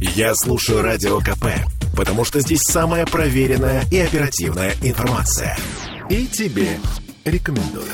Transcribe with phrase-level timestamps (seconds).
[0.00, 1.44] Я слушаю Радио КП,
[1.94, 5.58] потому что здесь самая проверенная и оперативная информация.
[6.08, 6.78] И тебе
[7.26, 7.92] рекомендую.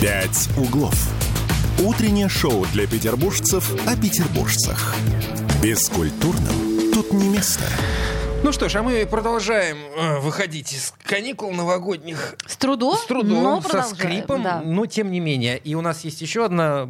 [0.00, 0.96] «Пять углов».
[1.78, 4.96] Утреннее шоу для петербуржцев о петербуржцах.
[5.62, 7.62] Бескультурным тут не место.
[8.42, 12.36] Ну что ж, а мы продолжаем э, выходить из каникул новогодних.
[12.46, 14.60] С трудом, С трудом, но со скрипом, да.
[14.64, 15.58] но тем не менее.
[15.58, 16.88] И у нас есть еще одна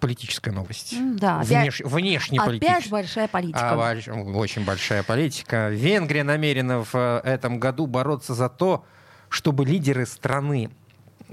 [0.00, 0.94] политическая новость.
[1.16, 1.80] Да, Внеш...
[1.80, 3.70] опять- Внешне Опять большая политика.
[3.70, 3.94] А,
[4.34, 5.68] очень большая политика.
[5.68, 8.84] Венгрия намерена в э, этом году бороться за то,
[9.28, 10.70] чтобы лидеры страны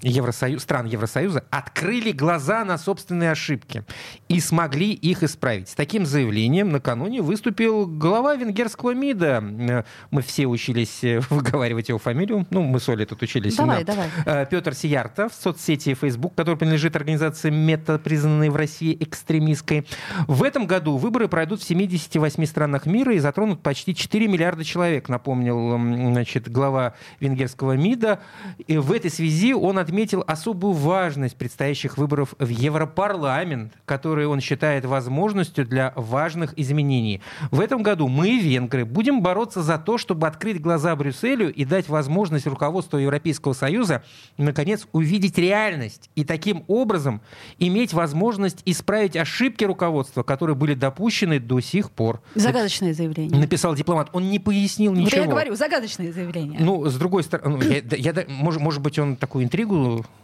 [0.02, 3.84] Евросою- стран Евросоюза открыли глаза на собственные ошибки
[4.28, 5.70] и смогли их исправить.
[5.70, 9.86] С таким заявлением накануне выступил глава венгерского МИДа.
[10.10, 12.48] Мы все учились э, выговаривать его фамилию.
[12.50, 13.56] Ну, мы с Олей тут учились.
[13.56, 13.94] Давай, да.
[13.94, 14.10] давай.
[14.26, 19.86] Э, Петр Сиярта в соцсети Facebook, который принадлежит организации МЕТА, признанной в России экстремистской.
[20.28, 25.10] В этом году выборы пройдут в 78 странах мира и затронут почти 4 миллиарда человек,
[25.10, 25.78] напомнил
[26.12, 28.20] значит, глава венгерского МИДа.
[28.68, 34.86] И в этой связи он отметил особую важность предстоящих выборов в Европарламент, которые он считает
[34.86, 37.22] возможностью для важных изменений.
[37.52, 41.90] В этом году мы, венгры, будем бороться за то, чтобы открыть глаза Брюсселю и дать
[41.90, 44.02] возможность руководству Европейского Союза
[44.38, 47.20] наконец увидеть реальность и таким образом
[47.60, 52.22] иметь возможность исправить ошибки руководства, которые были допущены до сих пор.
[52.36, 53.38] Загадочное заявление.
[53.38, 54.08] Написал дипломат.
[54.14, 55.24] Он не пояснил Вот ничего.
[55.24, 56.62] я говорю, загадочное заявление.
[56.62, 59.71] Ну, с другой стороны, ну, я, я может, может быть, он такую интригу...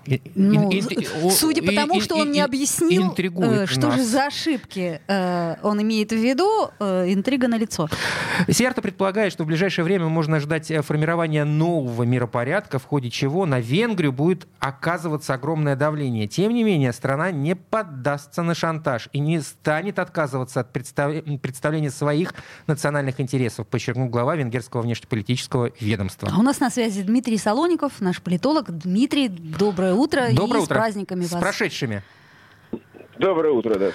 [0.06, 3.88] и- Ну, ин- с- ин- о- судя по тому, что он не объяснил, э, что
[3.88, 3.96] нас.
[3.96, 7.90] же за ошибки э, он имеет в виду, э, интрига на лицо.
[8.50, 13.46] Сиарта предполагает, что в ближайшее время можно ждать э, формирования нового миропорядка, в ходе чего
[13.46, 16.28] на Венгрию будет оказываться огромное давление.
[16.28, 21.92] Тем не менее, страна не поддастся на шантаж и не станет отказываться от представ- представления
[21.92, 22.34] своих
[22.66, 26.30] национальных интересов, подчеркнул глава венгерского внешнеполитического ведомства.
[26.34, 28.72] А у нас на связи Дмитрий Солоников, наш политолог.
[28.72, 30.76] Дмитрий, доброе утро Доброе и утро.
[30.76, 31.42] с праздниками С вас.
[31.42, 32.02] прошедшими.
[33.20, 33.90] Доброе утро, да.
[33.90, 33.94] С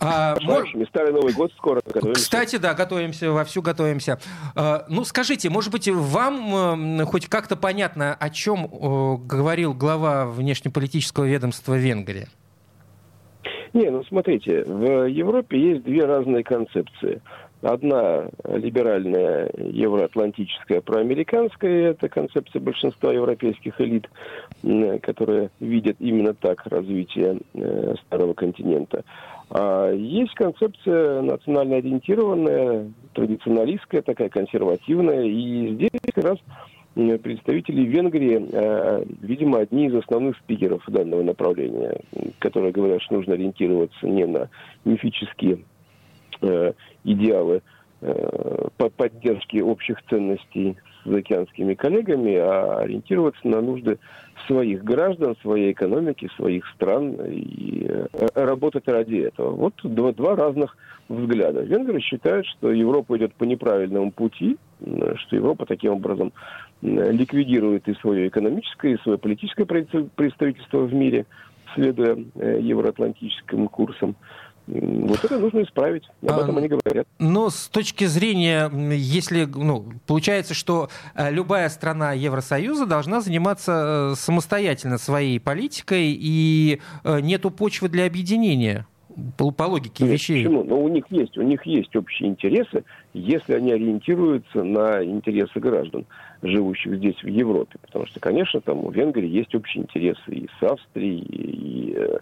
[0.00, 0.84] А, мор- прошедшими.
[0.86, 1.80] Старый Новый год скоро.
[1.86, 2.20] готовимся.
[2.20, 4.18] Кстати, да, готовимся, вовсю готовимся.
[4.56, 8.66] Э, Ну, скажите, может быть, вам хоть как-то понятно, о чем
[9.26, 12.26] говорил глава внешнеполитического ведомства Венгрии?
[13.74, 17.20] Не, ну смотрите, в Европе есть две разные концепции.
[17.64, 24.06] Одна либеральная, евроатлантическая, проамериканская, это концепция большинства европейских элит,
[25.02, 29.02] которые видят именно так развитие э, старого континента.
[29.48, 36.38] А есть концепция национально ориентированная, традиционалистская, такая консервативная, и здесь как раз
[36.94, 41.98] представители Венгрии, э, видимо, одни из основных спикеров данного направления,
[42.40, 44.50] которые говорят, что нужно ориентироваться не на
[44.84, 45.60] мифические
[47.04, 47.62] идеалы
[48.00, 53.98] э, по поддержке общих ценностей с океанскими коллегами, а ориентироваться на нужды
[54.46, 59.50] своих граждан, своей экономики, своих стран и э, работать ради этого.
[59.50, 60.76] Вот два, два разных
[61.08, 61.62] взгляда.
[61.62, 66.32] Венгры считают, что Европа идет по неправильному пути, э, что Европа таким образом
[66.82, 71.26] э, ликвидирует и свое экономическое, и свое политическое представ- представительство в мире,
[71.74, 74.16] следуя э, евроатлантическим курсам.
[74.66, 76.04] Вот это нужно исправить.
[76.22, 77.06] Об А, этом они говорят.
[77.18, 84.14] Но с точки зрения, если, ну, получается, что э, любая страна Евросоюза должна заниматься э,
[84.16, 88.86] самостоятельно своей политикой, и э, нету почвы для объединения
[89.36, 90.44] по, по логике Нет, вещей.
[90.44, 90.64] Почему?
[90.64, 96.04] Но у них есть, у них есть общие интересы, если они ориентируются на интересы граждан,
[96.42, 97.78] живущих здесь в Европе.
[97.80, 102.18] Потому что, конечно, там у Венгрии есть общие интересы и с Австрией, и э,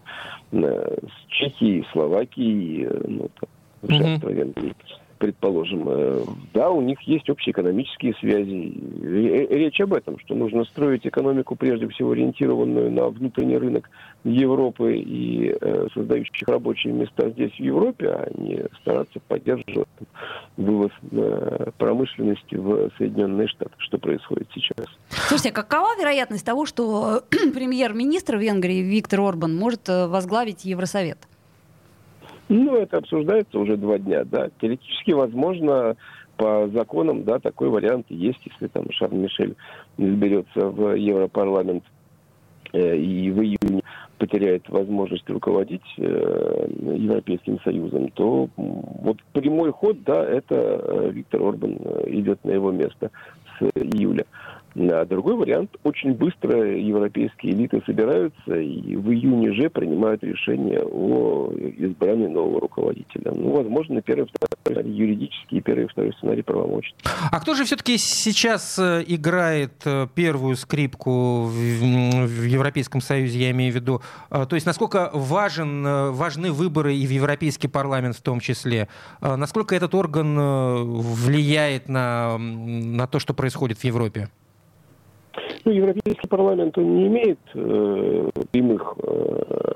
[0.53, 3.49] э, с Чехией, и Словакией, и, э, ну, там,
[3.83, 4.75] уже Мгм.
[5.23, 5.85] Предположим.
[5.89, 8.75] Э, Да, у них есть общие экономические связи.
[9.01, 13.89] Ре- Речь об этом, что нужно строить экономику, прежде всего, ориентированную на внутренний рынок
[14.25, 19.87] Европы и э, создающих рабочие места здесь, в Европе, а не стараться поддерживать
[20.57, 24.87] вывоз э, промышленности в Соединенные Штаты, что происходит сейчас.
[25.29, 31.19] Слушайте, а какова вероятность того, что премьер-министр Венгрии Виктор Орбан может э, возглавить Евросовет?
[32.53, 34.51] Ну, это обсуждается уже два дня, да.
[34.61, 35.97] Теоретически, возможно,
[36.37, 39.57] по законам, да, такой вариант есть, если там Шарль Мишель
[39.97, 41.83] изберется в Европарламент
[42.75, 43.81] э, и в июне
[44.19, 51.79] потеряет возможность руководить э, Европейским Союзом, то вот прямой ход, да, это э, Виктор Орбан
[51.83, 53.11] э, идет на его место
[53.59, 54.27] с июля.
[54.75, 61.53] А другой вариант, очень быстро европейские элиты собираются и в июне же принимают решение о
[61.79, 63.33] избрании нового руководителя.
[63.35, 64.29] Ну, возможно, первый,
[64.63, 66.97] второй юридический, первый и второй сценарий правомочный.
[67.31, 73.73] А кто же все-таки сейчас э, играет э, первую скрипку в Европейском Союзе, я имею
[73.73, 74.01] в виду?
[74.31, 78.89] Э, то есть насколько важен, важны выборы и в Европейский парламент в том числе?
[79.21, 84.29] Насколько этот орган влияет на, на то, что происходит в Европе?
[85.65, 89.73] Ну, Европейский парламент, он не имеет э, прямых э,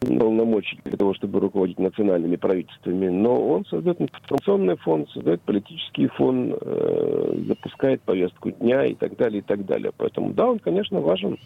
[0.00, 6.54] полномочий для того, чтобы руководить национальными правительствами, но он создает информационный фонд, создает политический фон,
[6.58, 9.92] э, запускает повестку дня и так далее, и так далее.
[9.96, 11.38] Поэтому, да, он, конечно, важен.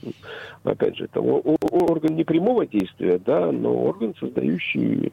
[0.62, 5.12] Опять же, это орган не прямого действия, да, но орган, создающий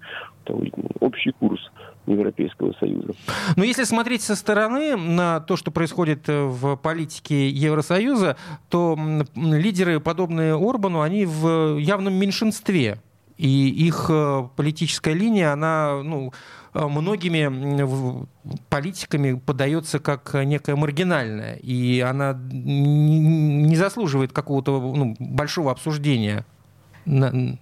[0.99, 1.71] общий курс
[2.07, 3.13] Европейского Союза.
[3.55, 8.37] Но если смотреть со стороны на то, что происходит э, в политике Евросоюза,
[8.69, 8.97] то
[9.35, 12.97] лидеры, подобные Орбану, они в явном меньшинстве.
[13.37, 16.31] И их э, политическая линия, она ну,
[16.73, 18.27] э, многими
[18.69, 21.55] политиками подается как некая маргинальная.
[21.55, 26.45] И она не заслуживает какого-то ну, большого обсуждения.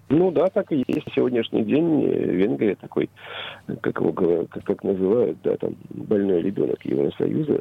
[0.10, 1.08] Ну да, так и есть.
[1.16, 3.10] Сегодняшний день Венгрия такой,
[3.82, 7.58] как его как, как называют, да, там больной ребенок Евросоюза.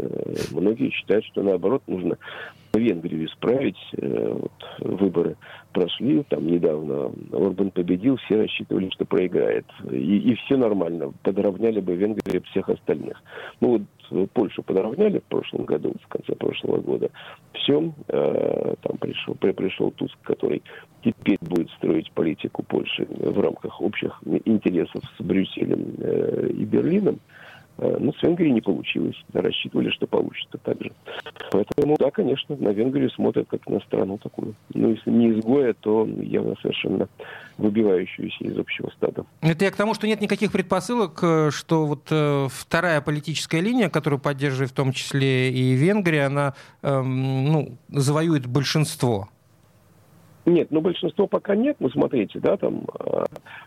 [0.52, 2.16] Многие считают, что наоборот нужно
[2.74, 3.78] Венгрию исправить.
[3.96, 5.36] Э, вот, выборы
[5.72, 9.66] прошли, там недавно Орбан победил, все рассчитывали, что проиграет.
[9.90, 13.22] И, и все нормально, подровняли бы Венгрию всех остальных.
[13.60, 13.82] Ну вот
[14.32, 17.10] Польшу подровняли в прошлом году, в конце прошлого года.
[17.52, 20.62] Все, э, там пришел, пришел Туск, который
[21.04, 27.20] теперь будет строить политику Польши в рамках общих интересов с Брюсселем э, и Берлином.
[27.78, 29.16] Э, но с Венгрией не получилось.
[29.32, 30.92] Рассчитывали, что получится так же.
[31.50, 34.54] Поэтому, да, конечно, на Венгрию смотрят как на страну такую.
[34.74, 37.08] Ну, если не изгоя, то явно совершенно
[37.56, 39.24] выбивающуюся из общего стада.
[39.40, 43.88] Это я к тому, что нет никаких предпосылок, э, что вот э, вторая политическая линия,
[43.88, 49.28] которую поддерживает в том числе и Венгрия, она э, ну, завоюет большинство
[50.48, 53.24] нет, ну большинство пока нет, ну смотрите, да, там а,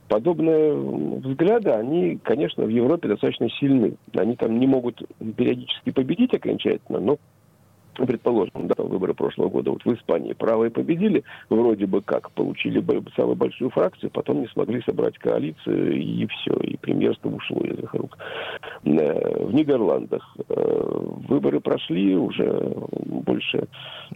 [0.07, 3.95] подобные взгляды, они, конечно, в Европе достаточно сильны.
[4.16, 5.01] Они там не могут
[5.38, 7.18] периодически победить окончательно, но
[8.06, 12.83] предположим, да, выборы прошлого года, вот в Испании правые победили, вроде бы как, получили
[13.15, 17.94] самую большую фракцию, потом не смогли собрать коалицию, и все, и премьерство ушло из их
[17.94, 18.18] рук.
[18.83, 22.74] Э, в Нидерландах э, выборы прошли уже
[23.06, 23.68] больше,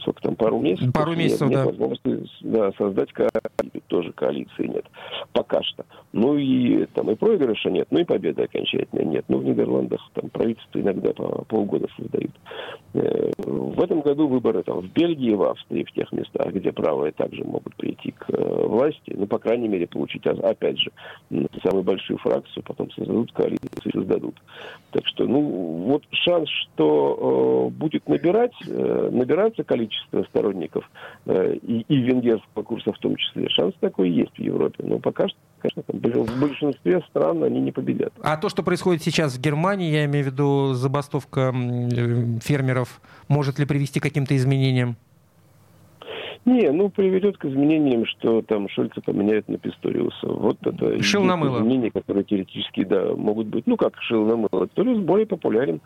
[0.01, 0.93] сколько там, пару месяцев.
[0.93, 1.65] Пару месяцев, нет, да.
[1.65, 4.85] Нет возможности да, создать коалицию, тоже коалиции нет,
[5.33, 5.85] пока что.
[6.13, 9.25] Ну и там и проигрыша нет, ну и победы окончательно нет.
[9.27, 12.31] Ну в Нидерландах там правительство иногда по полгода создают.
[13.75, 17.43] В этом году выборы там в Бельгии, в Австрии, в тех местах, где правые также
[17.43, 20.91] могут прийти к э, власти, ну, по крайней мере, получить, опять же,
[21.61, 24.35] самую большую фракцию, потом создадут коалицию создадут.
[24.91, 30.89] Так что, ну, вот шанс, что э, будет набирать, э, набираться количество сторонников
[31.25, 34.85] э, и, и венгерского курса в том числе, шанс такой есть в Европе.
[34.87, 35.37] Но пока что,
[35.69, 38.13] конечно, в большинстве стран они не победят.
[38.21, 43.59] А то, что происходит сейчас в Германии, я имею в виду забастовка э, фермеров, может
[43.59, 44.97] ли привести к каким-то изменениям?
[46.45, 50.27] Не, ну приведет к изменениям, что там Шольца поменяют на Писториуса.
[50.27, 51.57] Вот это шил на мыло.
[51.57, 53.65] изменения, которые теоретически, да, могут быть.
[53.65, 54.67] Ну как шил на мыло.
[54.67, 55.81] Писториус более популярен.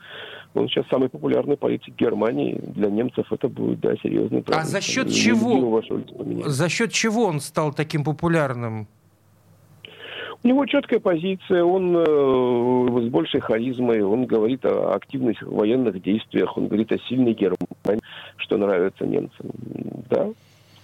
[0.55, 2.59] Он сейчас самый популярный политик Германии.
[2.75, 4.61] Для немцев это будет, да, серьезный проблем.
[4.61, 5.81] А за счет чего?
[6.49, 8.89] За счет чего он стал таким популярным?
[10.49, 16.57] У него четкая позиция, он э, с большей харизмой, он говорит о активных военных действиях,
[16.57, 18.01] он говорит о сильной Германии,
[18.37, 19.51] что нравится немцам.
[20.09, 20.27] Да,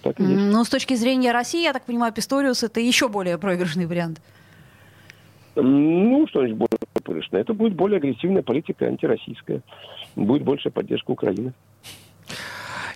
[0.02, 0.52] так и есть.
[0.52, 4.22] Но с точки зрения России, я так понимаю, Писториус это еще более проигрышный вариант.
[5.56, 7.40] Ну, что значит более проигрышный?
[7.40, 9.62] Это будет более агрессивная политика антироссийская.
[10.14, 11.54] Будет больше поддержка Украины.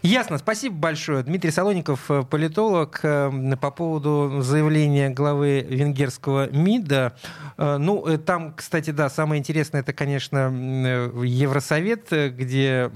[0.03, 0.39] Ясно.
[0.39, 1.23] Спасибо большое.
[1.23, 7.15] Дмитрий Солоников, э, политолог, э, по поводу заявления главы венгерского МИДа.
[7.59, 10.49] Э, ну, там, кстати, да, самое интересное, это, конечно,
[11.23, 12.91] Евросовет, где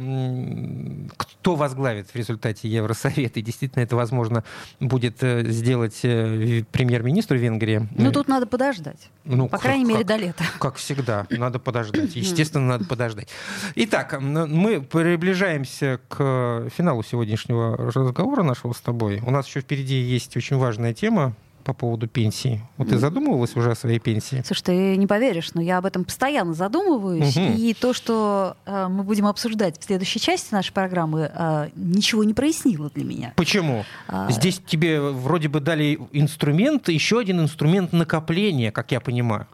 [1.17, 3.41] кто возглавит в результате Евросовета.
[3.41, 4.43] И действительно, это возможно
[4.81, 7.87] будет сделать премьер-министру Венгрии.
[7.97, 9.11] Ну, тут надо подождать.
[9.25, 10.45] Ну, по крайней как, мере, до лета.
[10.59, 12.17] Как всегда, надо подождать.
[12.17, 13.29] Естественно, надо подождать.
[13.75, 19.21] Итак, мы приближаемся к финалу финалу сегодняшнего разговора нашего с тобой.
[19.27, 21.35] У нас еще впереди есть очень важная тема.
[21.65, 22.61] по поводу пенсии?
[22.77, 24.43] Вот ты задумывалась уже о своей пенсии?
[24.47, 27.35] Слушай, ты не поверишь, но я об этом постоянно задумываюсь.
[27.35, 27.55] Мгм.
[27.57, 32.35] И то, что э, мы будем обсуждать в следующей части нашей программы, э, ничего не
[32.35, 33.33] прояснило для меня.
[33.37, 33.87] Почему?
[34.09, 39.47] А, Здесь тебе вроде бы дали инструмент, еще один инструмент накопления, как я понимаю.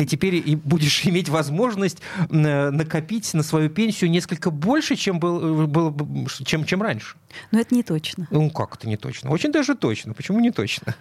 [0.00, 1.98] Ты теперь и будешь иметь возможность
[2.30, 7.16] э, накопить на свою пенсию несколько больше, чем, был, был, чем, чем раньше.
[7.50, 8.26] Но это не точно.
[8.30, 9.28] Ну, как это не точно?
[9.30, 10.14] Очень даже точно.
[10.14, 10.94] Почему не точно?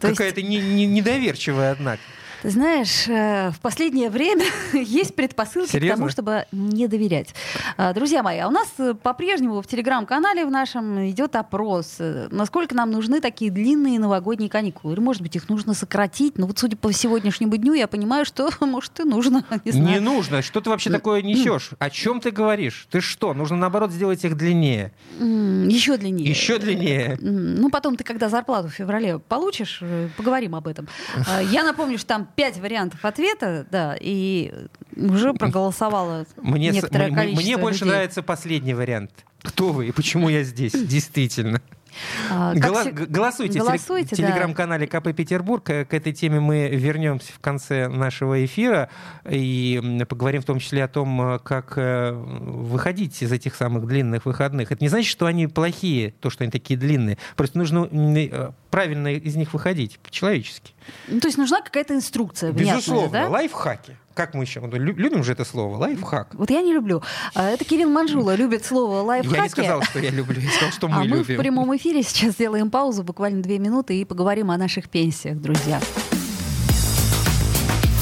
[0.00, 2.02] То есть, Какая-то не- недоверчивая, однако.
[2.42, 5.96] Ты знаешь, э, в последнее время есть предпосылки к Серьезно?
[5.96, 7.34] тому, чтобы не доверять.
[7.76, 12.28] А, Друзья мои, а у нас э, по-прежнему в телеграм-канале в нашем идет опрос, э,
[12.30, 14.94] насколько нам нужны такие длинные новогодние каникулы.
[14.94, 16.38] Или, может быть, их нужно сократить.
[16.38, 19.44] Но вот судя по сегодняшнему дню, я понимаю, что, может, и нужно.
[19.64, 19.88] Не знаю.
[19.88, 20.42] Не нужно.
[20.42, 21.70] Что ты вообще такое несешь?
[21.78, 22.86] О чем ты говоришь?
[22.90, 23.34] Ты что?
[23.34, 24.92] Нужно, наоборот, сделать их длиннее.
[25.18, 26.28] Еще длиннее.
[26.28, 27.18] Еще длиннее.
[27.20, 29.82] Ну, потом ты, когда зарплату в феврале получишь,
[30.16, 30.88] поговорим об этом.
[31.28, 34.52] А, Я напомню, что там пять вариантов ответа, да, и
[34.96, 37.92] уже проголосовало Мне, с- некоторое м- количество мне больше людей.
[37.94, 39.10] нравится последний вариант.
[39.42, 40.72] Кто вы и почему я здесь?
[40.86, 41.60] Действительно.
[42.30, 45.64] А, как Гола- все- г- Голосуйте, в теле- голосуйте, в телеграм-канале КП Петербург.
[45.64, 48.88] К этой теме мы вернемся в конце нашего эфира
[49.28, 54.26] и поговорим в том числе о том, э, как э, выходить из этих самых длинных
[54.26, 54.72] выходных.
[54.72, 57.18] Это не значит, что они плохие, то, что они такие длинные.
[57.36, 60.72] Просто нужно э, правильно из них выходить, по-человечески.
[61.08, 63.28] Ну, то есть нужна какая-то инструкция Безусловно, да?
[63.28, 63.96] лайфхаки.
[64.20, 64.60] Как мы еще?
[64.60, 66.34] лю- Любим же это слово, лайфхак.
[66.34, 67.02] Вот я не люблю.
[67.34, 69.34] А, Это Кирилл Манжула любит слово лайфхаки.
[69.34, 71.36] Я не сказал, что я люблю, я сказал, что мы а мы любим.
[71.36, 75.80] в прямом эфире сейчас сделаем паузу, буквально две минуты, и поговорим о наших пенсиях, друзья.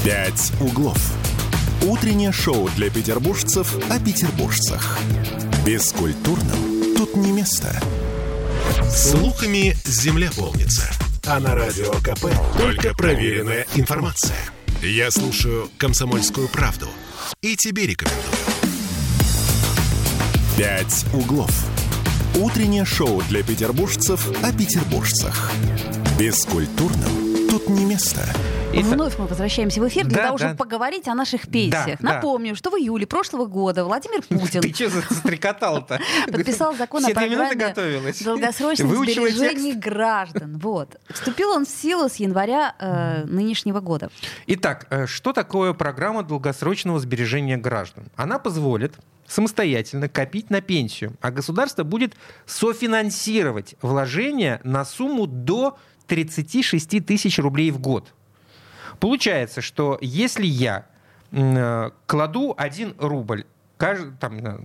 [0.05, 0.99] «Пять углов».
[1.87, 4.99] Утреннее шоу для петербуржцев о петербуржцах.
[5.65, 7.81] Бескультурным тут не место.
[8.91, 10.91] Слухами земля полнится.
[11.29, 12.27] А на радио КП
[12.59, 14.35] только проверенная информация.
[14.83, 16.87] Я слушаю «Комсомольскую правду»
[17.43, 18.23] и тебе рекомендую.
[20.57, 21.51] «Пять углов».
[22.37, 25.51] Утреннее шоу для петербуржцев о петербуржцах.
[26.17, 28.25] Бескультурным тут не место.
[28.71, 30.45] Итак, Вновь мы возвращаемся в эфир для Да, того, да.
[30.49, 31.99] чтобы поговорить о наших пенсиях.
[32.01, 32.15] Да, да.
[32.17, 35.99] Напомню, что в июле прошлого года Владимир Путин Ты что застрекотал-то?
[36.31, 37.75] подписал закон о программе
[38.23, 39.79] долгосрочных сбережений текст.
[39.85, 40.59] граждан.
[40.59, 41.01] Вот.
[41.09, 44.11] Вступил он в силу с января э, нынешнего года.
[44.47, 48.09] Итак, э, что такое программа долгосрочного сбережения граждан?
[48.17, 48.95] Она позволит
[49.27, 57.71] самостоятельно копить на пенсию, а государство будет софинансировать вложения на сумму до 36 тысяч рублей
[57.71, 58.13] в год.
[59.01, 60.87] Получается, что если я
[61.33, 63.45] э, кладу 1 рубль
[63.79, 64.59] там, э,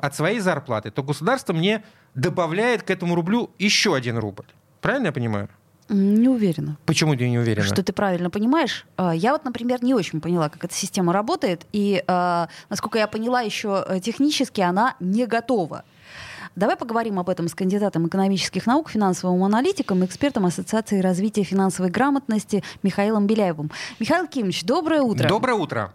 [0.00, 1.82] от своей зарплаты, то государство мне
[2.14, 4.46] добавляет к этому рублю еще 1 рубль.
[4.80, 5.48] Правильно я понимаю?
[5.88, 6.78] Не уверена.
[6.84, 7.64] Почему ты не уверена?
[7.64, 8.86] Что ты правильно понимаешь.
[8.96, 11.64] А, Я вот, например, не очень поняла, как эта система работает.
[11.72, 15.84] И, а, насколько я поняла, еще э, технически она не готова.
[16.56, 22.64] Давай поговорим об этом с кандидатом экономических наук, финансовым аналитиком, экспертом Ассоциации развития финансовой грамотности
[22.82, 23.70] Михаилом Беляевым.
[24.00, 25.28] Михаил Кимович, доброе утро.
[25.28, 25.92] Доброе утро.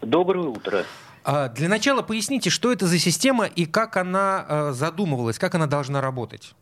[0.00, 0.84] Доброе утро.
[1.24, 5.66] А, Для начала поясните, что это за система и как она э, задумывалась, как она
[5.66, 6.54] должна работать.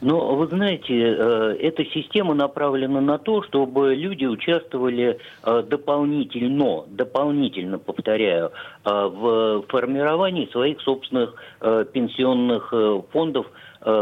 [0.00, 7.80] Ну, вы знаете, э, эта система направлена на то, чтобы люди участвовали э, дополнительно, дополнительно,
[7.80, 8.52] повторяю,
[8.84, 11.34] э, в формировании своих собственных
[11.92, 12.72] пенсионных
[13.10, 13.46] фондов,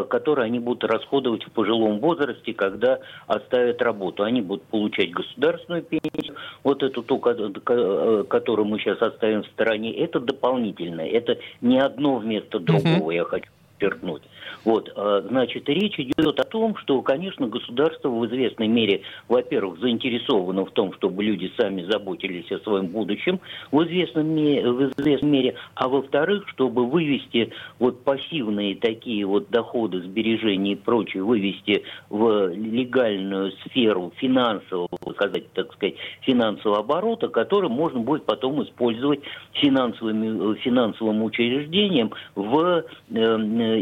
[0.08, 4.22] которые они будут расходовать в пожилом возрасте, когда оставят работу.
[4.22, 6.34] Они будут получать государственную пенсию,
[6.64, 11.78] вот эту ту, ко- ко- которую мы сейчас оставим в стороне, это дополнительное, это не
[11.78, 14.22] одно вместо другого, я хочу подчеркнуть.
[14.66, 20.64] Вот, э, значит, речь идет о том, что, конечно, государство в известной мере, во-первых, заинтересовано
[20.64, 23.38] в том, чтобы люди сами заботились о своем будущем
[23.70, 30.02] в известном ме- в известной мере, а во-вторых, чтобы вывести вот пассивные такие вот доходы,
[30.02, 38.00] сбережения и прочее, вывести в легальную сферу финансового, сказать, так сказать, финансового оборота, который можно
[38.00, 39.20] будет потом использовать
[39.52, 42.82] финансовыми, э, финансовым учреждением в э,
[43.14, 43.80] э,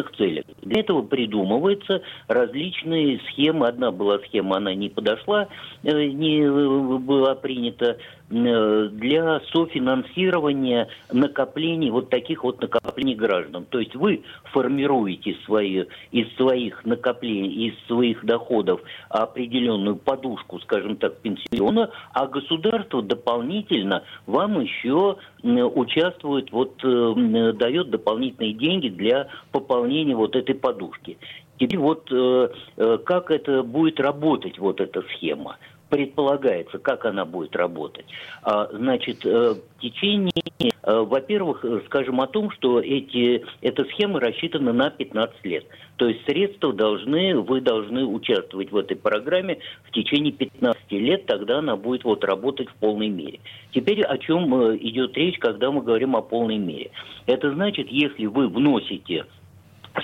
[0.00, 0.44] инвестиционных целях.
[0.62, 3.66] Для этого придумываются различные схемы.
[3.66, 5.48] Одна была схема, она не подошла,
[5.82, 7.98] э, не э, была принята
[8.30, 13.66] для софинансирования накоплений, вот таких вот накоплений граждан.
[13.68, 14.22] То есть вы
[14.52, 23.02] формируете свои, из своих накоплений, из своих доходов определенную подушку, скажем так, пенсионную, а государство
[23.02, 31.18] дополнительно вам еще участвует, вот э, дает дополнительные деньги для пополнения вот этой подушки.
[31.58, 35.58] Теперь вот э, э, как это будет работать, вот эта схема?
[35.90, 38.06] Предполагается, как она будет работать.
[38.42, 40.30] А, значит, э, в течение,
[40.60, 45.66] э, во-первых, скажем о том, что эти, эта схема рассчитана на 15 лет.
[45.96, 51.58] То есть средства должны, вы должны участвовать в этой программе в течение 15 лет, тогда
[51.58, 53.40] она будет вот работать в полной мере.
[53.72, 56.90] Теперь о чем э, идет речь, когда мы говорим о полной мере?
[57.26, 59.26] Это значит, если вы вносите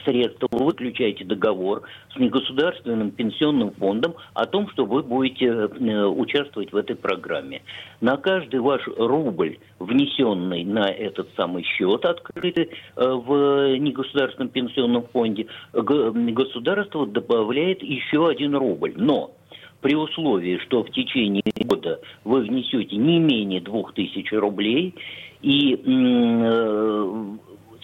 [0.04, 1.82] средства, вы заключаете договор
[2.14, 7.62] с негосударственным пенсионным фондом о том, что вы будете э, участвовать в этой программе.
[8.00, 15.46] На каждый ваш рубль, внесенный на этот самый счет, открытый э, в негосударственном пенсионном фонде,
[15.72, 18.92] государство добавляет еще один рубль.
[18.96, 19.32] Но
[19.80, 24.94] при условии, что в течение года вы внесете не менее 2000 рублей,
[25.42, 27.24] и э,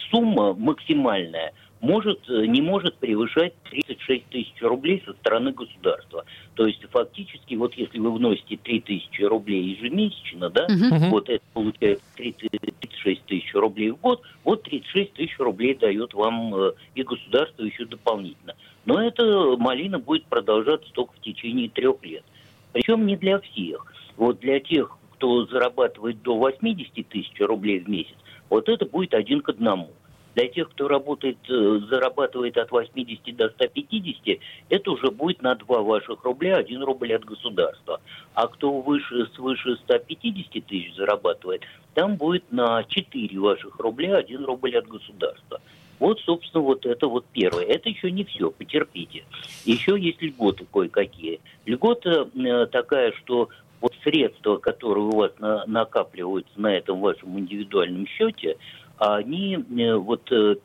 [0.09, 6.23] сумма максимальная– может, э, не может превышать 36 тысяч рублей со стороны государства.
[6.55, 11.09] То есть фактически, вот если вы вносите 3 тысячи рублей ежемесячно, да, uh-huh.
[11.09, 16.71] вот это получается 36 тысяч рублей в год, вот 36 тысяч рублей дает вам э,
[16.95, 18.55] и государство еще дополнительно.
[18.85, 22.23] Но эта малина будет продолжаться только в течение трех лет.
[22.71, 23.93] Причем не для всех.
[24.15, 28.15] Вот для тех, кто зарабатывает до 80 тысяч рублей в месяц,
[28.49, 29.91] вот это будет один к одному.
[30.35, 35.81] Для тех, кто работает, э, зарабатывает от 80 до 150, это уже будет на 2
[35.81, 38.01] ваших рубля, 1 рубль от государства.
[38.33, 41.61] А кто выше, свыше 150 тысяч зарабатывает,
[41.93, 45.61] там будет на 4 ваших рубля, 1 рубль от государства.
[45.99, 47.65] Вот, собственно, вот это вот первое.
[47.65, 49.23] Это еще не все, потерпите.
[49.63, 51.39] Еще есть льготы кое-какие.
[51.65, 53.49] Льгота э, такая, что
[53.79, 58.57] вот средства, которые у вас на, накапливаются на этом вашем индивидуальном счете,
[58.97, 60.55] они э, вот э,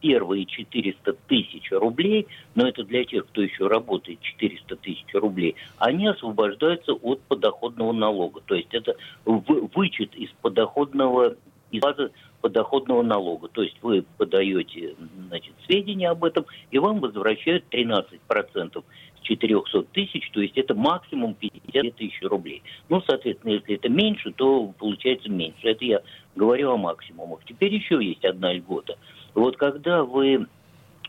[0.00, 6.06] первые 400 тысяч рублей, но это для тех, кто еще работает 400 тысяч рублей, они
[6.06, 8.40] освобождаются от подоходного налога.
[8.44, 11.36] То есть это вычет из подоходного
[11.70, 13.48] из базы подоходного налога.
[13.48, 14.94] То есть вы подаете
[15.28, 18.84] значит, сведения об этом, и вам возвращают 13%
[19.26, 22.62] 400 тысяч, то есть это максимум 50 тысяч рублей.
[22.88, 25.68] Ну, соответственно, если это меньше, то получается меньше.
[25.68, 26.00] Это я
[26.34, 27.40] говорю о максимумах.
[27.46, 28.96] Теперь еще есть одна льгота.
[29.34, 30.46] Вот когда вы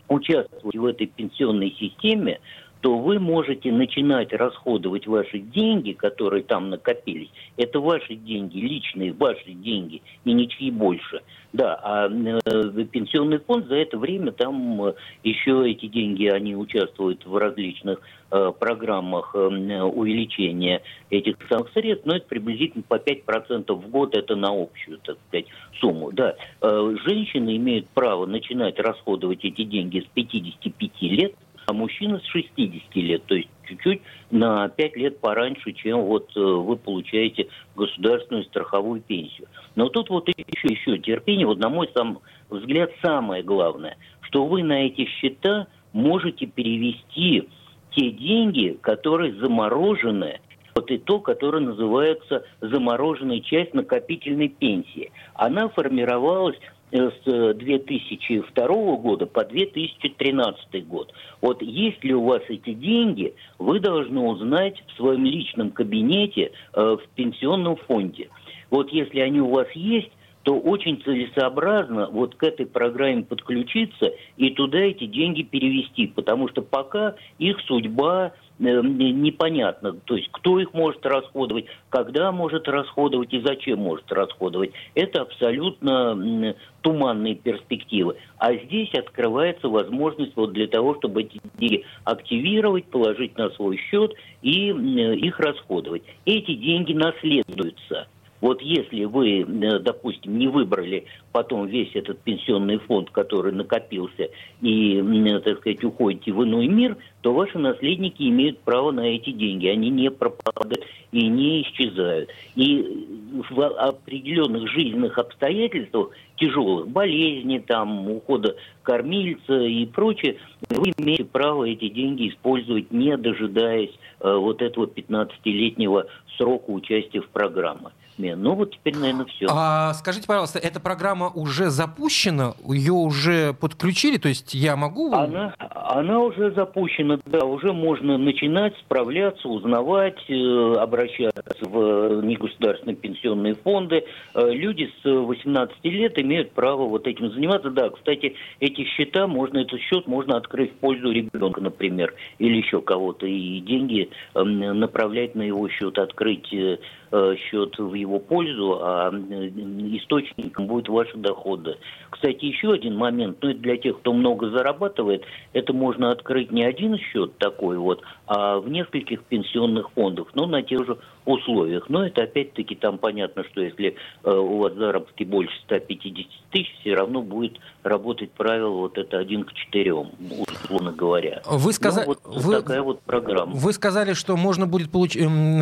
[0.08, 2.40] участвуете в этой пенсионной системе,
[2.80, 7.30] то вы можете начинать расходовать ваши деньги, которые там накопились.
[7.56, 11.22] Это ваши деньги, личные ваши деньги, и ничьи больше.
[11.52, 17.24] Да, а э, пенсионный фонд за это время там э, еще эти деньги, они участвуют
[17.24, 23.88] в различных э, программах э, увеличения этих самых средств, но это приблизительно по 5% в
[23.88, 25.46] год, это на общую, так сказать,
[25.80, 26.12] сумму.
[26.12, 31.34] Да, э, женщины имеют право начинать расходовать эти деньги с 55 лет,
[31.68, 34.00] а мужчина с 60 лет, то есть чуть-чуть
[34.30, 39.48] на 5 лет пораньше, чем вот э, вы получаете государственную страховую пенсию.
[39.74, 44.62] Но тут вот еще, еще терпение, вот на мой сам взгляд, самое главное, что вы
[44.62, 47.46] на эти счета можете перевести
[47.90, 50.40] те деньги, которые заморожены
[50.74, 55.12] вот и то, которое называется замороженная часть накопительной пенсии.
[55.34, 56.56] Она формировалась
[56.90, 61.12] с 2002 э, года по 2013 год.
[61.40, 66.80] Вот есть ли у вас эти деньги, вы должны узнать в своем личном кабинете э,
[66.80, 68.28] в пенсионном фонде.
[68.70, 70.10] Вот если они у вас есть,
[70.44, 76.62] то очень целесообразно вот к этой программе подключиться и туда эти деньги перевести, потому что
[76.62, 83.40] пока их судьба Э, непонятно, то есть кто их может расходовать, когда может расходовать и
[83.40, 84.72] зачем может расходовать.
[84.94, 88.16] Это абсолютно туманные перспективы.
[88.38, 94.12] А здесь открывается возможность вот для того, чтобы эти деньги активировать, положить на свой счет
[94.42, 96.02] и их расходовать.
[96.24, 98.08] Эти деньги наследуются.
[98.40, 104.28] Вот если вы, э, допустим, не выбрали потом весь этот пенсионный фонд, который накопился,
[104.60, 109.66] и, так сказать, уходите в иной мир, то ваши наследники имеют право на эти деньги.
[109.66, 112.30] Они не пропадают и не исчезают.
[112.54, 113.06] И
[113.50, 120.36] в определенных жизненных обстоятельствах, тяжелых, болезни, там, ухода кормильца и прочее,
[120.70, 127.28] вы имеете право эти деньги использовать, не дожидаясь э, вот этого 15-летнего срока участия в
[127.28, 127.92] программах.
[128.18, 129.46] Ну вот теперь, наверное, все.
[129.48, 135.12] А, скажите, пожалуйста, эта программа уже запущена, ее уже подключили, то есть я могу...
[135.14, 143.54] Она, она уже запущена, да, уже можно начинать справляться, узнавать, э, обращаться в негосударственные пенсионные
[143.54, 144.04] фонды.
[144.34, 147.70] Э, люди с 18 лет имеют право вот этим заниматься.
[147.70, 152.80] Да, кстати, эти счета можно, этот счет можно открыть в пользу ребенка, например, или еще
[152.80, 156.78] кого-то, и деньги эм, направлять на его счет, открыть э,
[157.10, 161.76] Э, счет в его пользу, а источником будет ваши доходы.
[162.10, 166.64] Кстати, еще один момент, ну это для тех, кто много зарабатывает, это можно открыть не
[166.64, 171.88] один счет такой вот, а в нескольких пенсионных фондах, но на тех же условиях.
[171.88, 176.94] Но это опять-таки там понятно, что если э, у вас заработки больше 150 тысяч, все
[176.94, 180.10] равно будет работать правило вот это один к четырем,
[180.46, 181.40] условно говоря.
[181.46, 183.52] Вы сказали, ну, вот вы, такая вот программа.
[183.54, 185.16] Вы сказали, что можно будет получ,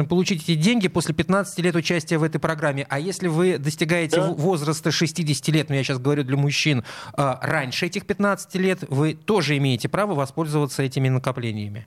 [0.09, 2.85] получить эти деньги после 15 лет участия в этой программе.
[2.89, 4.33] А если вы достигаете да.
[4.33, 6.83] возраста 60 лет, ну я сейчас говорю для мужчин,
[7.17, 11.87] э, раньше этих 15 лет, вы тоже имеете право воспользоваться этими накоплениями?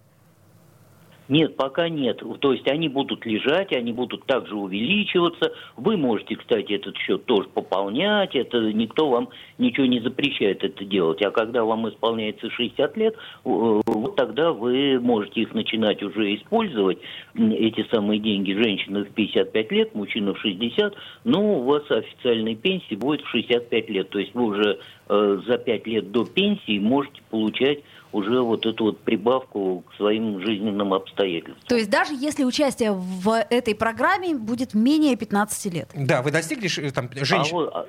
[1.30, 2.24] Нет, пока нет.
[2.40, 5.54] То есть они будут лежать, они будут также увеличиваться.
[5.78, 8.36] Вы можете, кстати, этот счет тоже пополнять.
[8.36, 11.22] Это никто вам ничего не запрещает это делать.
[11.22, 16.98] А когда вам исполняется 60 лет, вот тогда вы можете их начинать уже использовать,
[17.36, 18.54] эти самые деньги.
[18.54, 20.96] Женщины в 55 лет, мужчина в 60.
[21.26, 24.10] Но у вас официальной пенсии будет в 65 лет.
[24.10, 28.86] То есть вы уже э, за 5 лет до пенсии можете получать уже вот эту
[28.86, 31.58] вот прибавку к своим жизненным обстоятельствам.
[31.68, 35.90] То есть даже если участие в этой программе будет менее 15 лет?
[35.96, 37.56] Да, вы достигли там женщин...
[37.56, 37.88] А вот, а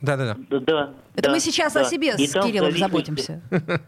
[0.00, 0.60] да, да, да.
[0.60, 1.80] да Это да, мы сейчас да.
[1.80, 3.42] о себе И с Кириллом заботимся.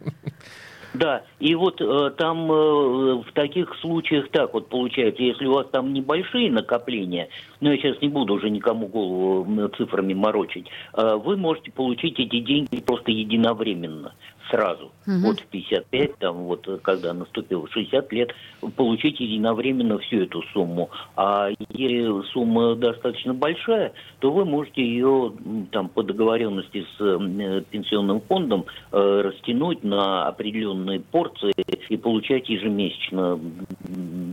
[0.95, 5.67] Да, и вот э, там э, в таких случаях так вот получается, если у вас
[5.71, 7.29] там небольшие накопления,
[7.61, 12.41] но я сейчас не буду уже никому голову цифрами морочить, э, вы можете получить эти
[12.41, 14.15] деньги просто единовременно
[14.51, 14.93] сразу.
[15.07, 15.19] Угу.
[15.21, 18.31] Вот в 55, там вот когда наступило 60 лет,
[18.77, 20.91] получить единовременно всю эту сумму.
[21.17, 25.33] А если сумма достаточно большая, то вы можете ее
[25.73, 31.53] там по договоренности с э, пенсионным фондом э, растянуть на определенные порции
[31.89, 33.39] и получать ежемесячно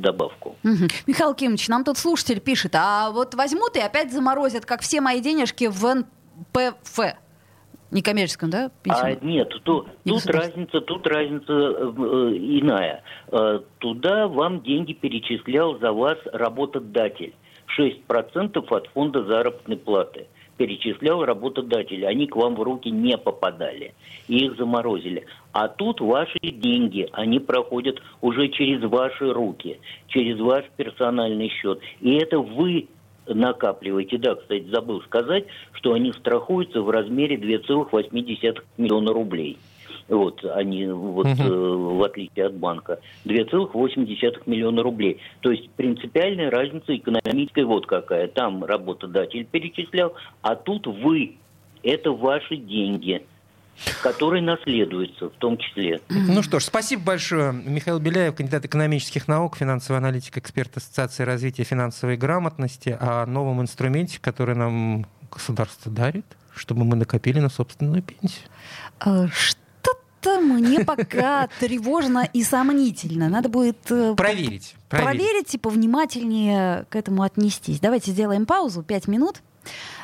[0.06, 0.56] добавку.
[0.64, 0.88] Угу.
[1.08, 5.22] Михаил Кимович, нам тут слушатель пишет, а вот возьмут и опять заморозят, как все мои
[5.22, 7.16] денежки в НПФ.
[7.96, 8.72] Некоммерческом, да?
[8.90, 13.04] А, нет, то, тут разница, тут разница э, э, иная.
[13.32, 17.34] Э, туда вам деньги перечислял за вас работодатель.
[17.80, 20.28] 6% от фонда заработной платы
[20.58, 22.06] перечислял работодатель.
[22.06, 23.94] Они к вам в руки не попадали.
[24.28, 25.26] И их заморозили.
[25.54, 31.80] А тут ваши деньги, они проходят уже через ваши руки, через ваш персональный счет.
[32.02, 32.88] И это вы
[33.28, 34.18] накапливаете.
[34.18, 39.58] Да, кстати, забыл сказать, что они страхуются в размере 2,8 миллиона рублей.
[40.08, 41.44] Вот они, вот, угу.
[41.44, 45.20] э, в отличие от банка, 2,8 миллиона рублей.
[45.42, 48.28] То есть принципиальная разница экономическая вот какая.
[48.28, 51.36] Там работодатель перечислял, а тут вы.
[51.84, 53.24] Это ваши деньги
[54.02, 56.02] который наследуется в том числе.
[56.10, 57.54] Ну что ж, спасибо большое.
[57.54, 64.20] Михаил Беляев, кандидат экономических наук, финансовый аналитик, эксперт Ассоциации развития финансовой грамотности, о новом инструменте,
[64.20, 68.48] который нам государство дарит, чтобы мы накопили на собственную пенсию.
[69.00, 73.30] А, что-то мне пока тревожно и сомнительно.
[73.30, 75.18] Надо будет э, проверить, проверить.
[75.18, 77.80] проверить и повнимательнее к этому отнестись.
[77.80, 79.42] Давайте сделаем паузу, пять минут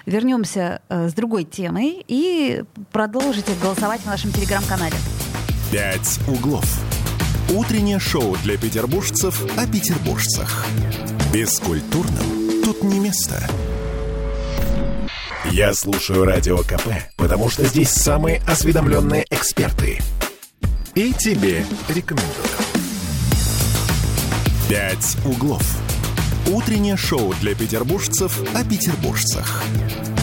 [0.06, 4.96] вернемся э, с другой темой и продолжите голосовать в нашем телеграм-канале.
[5.72, 6.66] «Пять углов».
[7.54, 10.66] Утреннее шоу для петербуржцев о петербуржцах.
[11.34, 13.44] Бескультурным тут не место.
[15.52, 20.00] Я слушаю Радио КП, потому что здесь самые осведомленные эксперты.
[20.96, 22.46] И тебе рекомендую.
[24.70, 25.91] «Пять углов».
[26.52, 29.64] Утреннее шоу для петербуржцев о петербуржцах.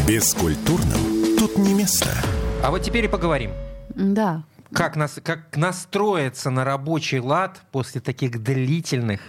[0.06, 2.10] Бескультурным тут не место.
[2.62, 3.50] А вот теперь и поговорим.
[3.94, 4.44] Да.
[4.70, 9.20] Как, нас, как настроиться на рабочий лад после таких длительных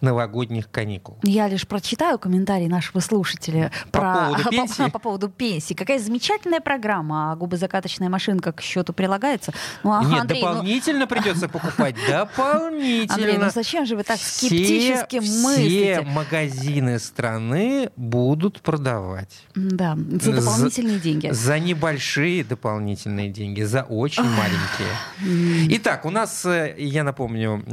[0.00, 1.18] новогодних каникул.
[1.22, 4.82] Я лишь прочитаю комментарий нашего слушателя по про, поводу пенсии.
[4.84, 5.74] По, по поводу пенсии.
[5.74, 9.52] Какая замечательная программа, а губозакаточная машинка к счету прилагается.
[9.82, 11.06] Ну, а, Нет, Андрей, ну дополнительно ну...
[11.06, 11.96] придется покупать.
[12.08, 13.14] Дополнительно.
[13.14, 15.94] Андрей, ну зачем же вы так скептически все, мыслите?
[15.94, 19.46] Все магазины страны будут продавать.
[19.54, 21.30] Да, за дополнительные за, деньги.
[21.30, 25.76] За небольшие дополнительные деньги, за очень маленькие.
[25.76, 27.64] Итак, у нас, э, я напомню,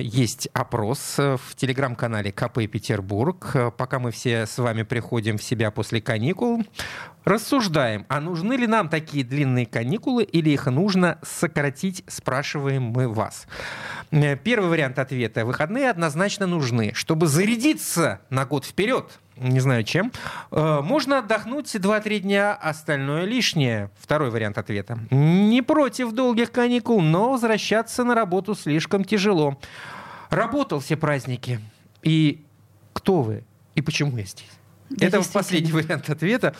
[0.00, 3.54] есть опрос э, в телефоне телеграм-канале КП Петербург.
[3.76, 6.64] Пока мы все с вами приходим в себя после каникул,
[7.24, 13.46] рассуждаем, а нужны ли нам такие длинные каникулы или их нужно сократить, спрашиваем мы вас.
[14.12, 15.44] Э, первый вариант ответа.
[15.44, 20.10] Выходные однозначно нужны, чтобы зарядиться на год вперед не знаю чем.
[20.50, 23.90] Э, можно отдохнуть 2-3 дня, остальное лишнее.
[24.00, 24.98] Второй вариант ответа.
[25.10, 29.58] Не против долгих каникул, но возвращаться на работу слишком тяжело.
[30.30, 31.60] Работал все праздники.
[32.02, 32.44] И
[32.92, 33.44] кто вы?
[33.74, 34.50] И почему я здесь?
[34.90, 36.54] Да, Это последний вариант ответа.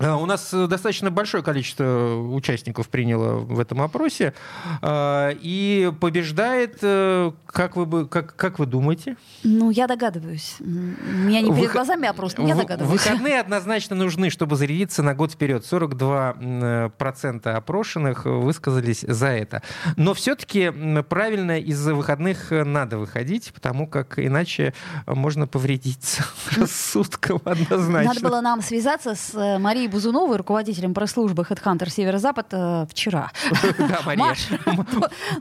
[0.00, 4.32] А, у нас э, достаточно большое количество участников приняло в этом опросе.
[4.80, 9.16] А, и побеждает, э, как вы, как, как вы думаете?
[9.42, 10.56] Ну, я догадываюсь.
[10.60, 11.72] У меня не перед Вы...
[11.72, 13.00] глазами опрос, но я догадываюсь.
[13.00, 15.64] Выходные однозначно нужны, чтобы зарядиться на год вперед.
[15.64, 19.62] 42% опрошенных высказались за это.
[19.96, 20.72] Но все-таки
[21.08, 24.74] правильно из выходных надо выходить, потому как иначе
[25.06, 26.24] можно повредиться
[26.56, 28.14] рассудком однозначно.
[28.14, 33.30] Надо было нам связаться с э, Марией Марией Бузуновой, руководителем пресс-службы HeadHunter Северо-Запад, э, вчера.
[33.78, 34.34] Да, Мария.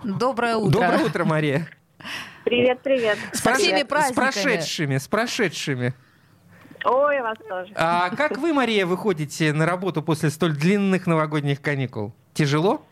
[0.04, 0.80] доброе утро.
[0.80, 1.68] Доброе утро, Мария.
[2.46, 3.18] Привет, привет.
[3.34, 4.32] С всеми праздниками.
[4.32, 5.94] С прошедшими, с прошедшими.
[6.86, 7.74] Ой, вас тоже.
[7.76, 12.14] А как вы, Мария, выходите на работу после столь длинных новогодних каникул?
[12.34, 12.86] Тяжело?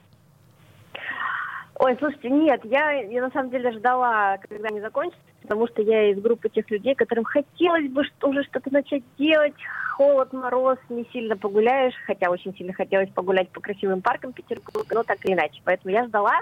[1.75, 6.11] Ой, слушайте, нет, я, я на самом деле ждала, когда они закончатся, потому что я
[6.11, 9.53] из группы тех людей, которым хотелось бы уже что-то начать делать.
[9.95, 15.03] Холод, мороз, не сильно погуляешь, хотя очень сильно хотелось погулять по красивым паркам Петербурга, но
[15.03, 15.61] так или иначе.
[15.63, 16.41] Поэтому я ждала,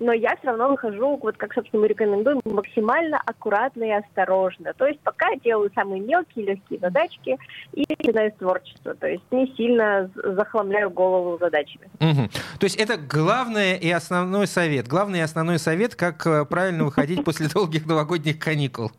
[0.00, 4.72] но я все равно выхожу, вот как, собственно, мы рекомендуем, максимально аккуратно и осторожно.
[4.74, 7.36] То есть пока делаю самые мелкие, легкие задачки
[7.72, 8.94] и начинаю творчество.
[8.94, 11.88] То есть не сильно захламляю голову задачами.
[12.00, 12.28] Угу.
[12.58, 14.88] То есть это главное и основной совет.
[14.88, 18.92] Главный и основной совет, как э, правильно выходить после долгих новогодних каникул.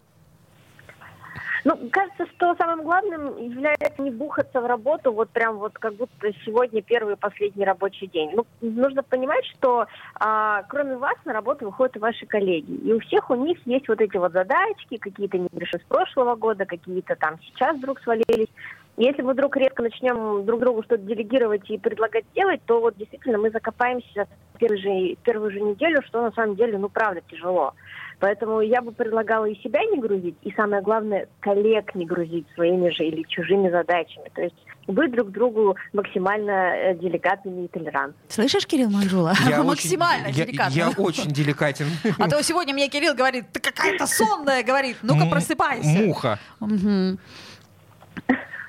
[1.65, 6.31] Ну, кажется, что самым главным является не бухаться в работу, вот прям вот как будто
[6.45, 8.31] сегодня первый и последний рабочий день.
[8.33, 12.71] Ну, нужно понимать, что а, кроме вас на работу выходят ваши коллеги.
[12.71, 16.65] И у всех у них есть вот эти вот задачки, какие-то не с прошлого года,
[16.65, 18.49] какие-то там сейчас вдруг свалились.
[18.97, 23.37] Если мы вдруг резко начнем друг другу что-то делегировать и предлагать делать, то вот действительно
[23.37, 27.73] мы закопаемся в первую же, первую же неделю, что на самом деле, ну, правда, тяжело.
[28.19, 32.89] Поэтому я бы предлагала и себя не грузить, и самое главное, коллег не грузить своими
[32.89, 34.29] же или чужими задачами.
[34.35, 34.55] То есть
[34.87, 38.15] быть друг другу максимально э, деликатными и толерантными.
[38.27, 39.33] Слышишь, Кирилл Манжула?
[39.47, 40.75] Я максимально очень, деликатный.
[40.75, 41.87] Я, я очень деликатен.
[42.17, 45.87] А то сегодня мне Кирилл говорит, ты какая-то сонная, говорит, ну-ка просыпайся.
[45.87, 46.39] Муха.
[46.59, 47.17] Угу.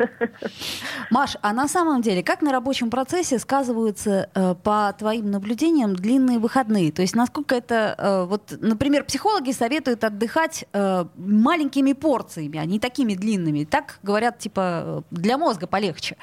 [1.10, 6.38] Маш, а на самом деле, как на рабочем процессе сказываются э, по твоим наблюдениям длинные
[6.38, 6.92] выходные?
[6.92, 12.78] То есть насколько это, э, вот, например, психологи советуют отдыхать э, маленькими порциями, а не
[12.78, 13.64] такими длинными.
[13.64, 16.16] Так говорят, типа, для мозга полегче.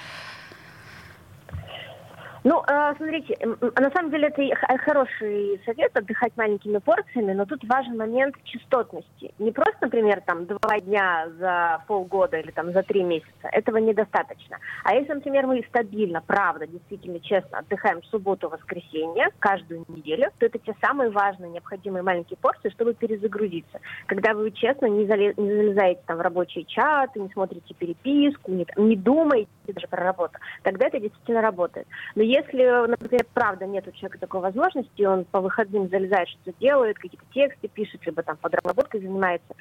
[2.49, 4.41] Ну, а, смотрите, на самом деле это
[4.77, 9.33] хороший совет отдыхать маленькими порциями, но тут важен момент частотности.
[9.37, 13.49] Не просто, например, там два дня за полгода или там за три месяца.
[13.51, 14.59] Этого недостаточно.
[14.85, 20.45] А если, например, мы стабильно, правда, действительно, честно отдыхаем в субботу, воскресенье, каждую неделю, то
[20.45, 23.81] это те самые важные, необходимые маленькие порции, чтобы перезагрузиться.
[24.05, 29.49] Когда вы честно не, залезаете там в рабочие чаты, не смотрите переписку, не, не думаете
[29.73, 31.87] даже про работу, тогда это действительно работает.
[32.15, 36.97] Но если, например, правда нет у человека такой возможности, он по выходным залезает, что-то делает,
[36.97, 39.55] какие-то тексты пишет, либо там подработкой занимается,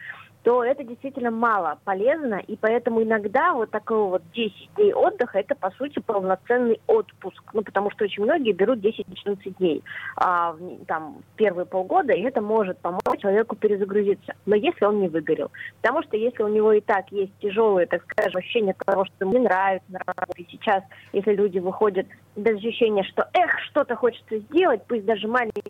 [0.47, 5.57] то это действительно мало полезно, и поэтому иногда вот такого вот 10 дней отдыха, это,
[5.57, 9.83] по сути, полноценный отпуск, ну, потому что очень многие берут 10-14 дней
[10.16, 15.51] а, там, первые полгода, и это может помочь человеку перезагрузиться, но если он не выгорел,
[15.83, 19.33] потому что если у него и так есть тяжелые, так скажем, ощущения того, что ему
[19.33, 20.82] не нравится на работе, и сейчас,
[21.12, 22.06] если люди выходят
[22.37, 25.62] без ощущения, что, эх, что-то хочется сделать, пусть даже маленький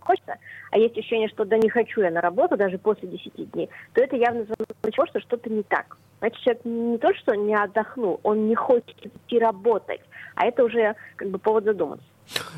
[0.00, 0.36] хочется,
[0.70, 4.02] а есть ощущение, что да не хочу я на работу даже после 10 дней, то
[4.02, 5.96] это явно звонок того, что что-то не так.
[6.18, 10.00] Значит, человек не то, что не отдохнул, он не хочет идти работать,
[10.34, 12.04] а это уже как бы повод задуматься.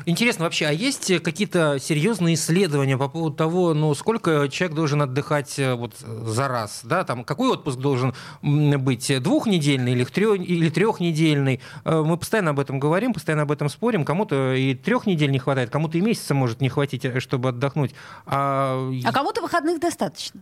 [0.05, 5.57] Интересно вообще, а есть какие-то серьезные исследования по поводу того, ну, сколько человек должен отдыхать
[5.59, 11.59] э, вот за раз, да, там, какой отпуск должен быть, двухнедельный или, трех, или трехнедельный?
[11.83, 15.39] Э, мы постоянно об этом говорим, постоянно об этом спорим, кому-то и трех недель не
[15.39, 17.93] хватает, кому-то и месяца может не хватить, э, чтобы отдохнуть.
[18.25, 20.41] А, а кому-то выходных достаточно.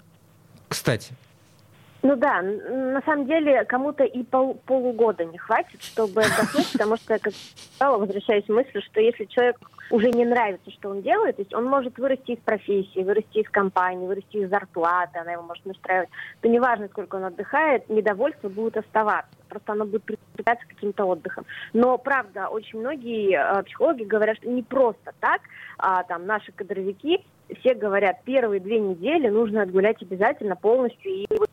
[0.67, 1.13] Кстати.
[2.05, 7.17] Ну да, на самом деле кому-то и пол, полугода не хватит, чтобы отдохнуть, потому что,
[7.17, 9.57] как сказала, возвращаясь к мысли, что если человек
[9.89, 13.49] уже не нравится, что он делает, то есть он может вырасти из профессии, вырасти из
[13.49, 16.09] компании, вырасти из зарплаты, она его может настраивать,
[16.41, 19.31] то неважно, сколько он отдыхает, недовольство будет оставаться.
[19.47, 21.45] Просто оно будет прикрепляться каким-то отдыхом.
[21.71, 25.41] Но, правда, очень многие э, психологи говорят, что не просто так,
[25.77, 27.23] а там наши кадровики
[27.55, 31.49] все говорят, первые две недели нужно отгулять обязательно полностью и вот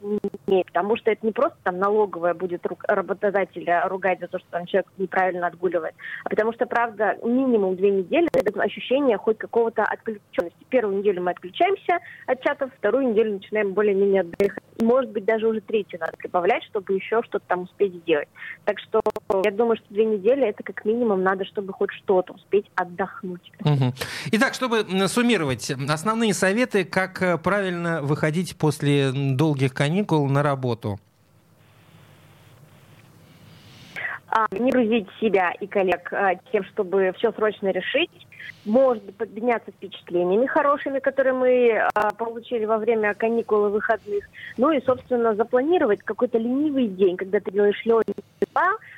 [0.47, 4.67] не, потому что это не просто там налоговая будет работодателя ругать за то, что там
[4.67, 10.59] человек неправильно отгуливает, а потому что, правда, минимум две недели это ощущение хоть какого-то отключенности.
[10.69, 14.65] Первую неделю мы отключаемся от чатов, вторую неделю начинаем более-менее отдыхать.
[14.81, 18.29] Может быть, даже уже третью надо прибавлять, чтобы еще что-то там успеть сделать.
[18.65, 19.03] Так что
[19.45, 23.53] я думаю, что две недели это как минимум надо, чтобы хоть что-то успеть отдохнуть.
[24.33, 30.99] Итак, чтобы суммировать, основные советы, как э, правильно выходить после долгих каникул на работу?
[34.29, 38.11] А, не грузить себя и коллег а, тем, чтобы все срочно решить.
[38.65, 44.25] Может подняться впечатлениями хорошими, которые мы а, получили во время каникул и выходных.
[44.59, 48.15] Ну и, собственно, запланировать какой-то ленивый день, когда ты делаешь легкий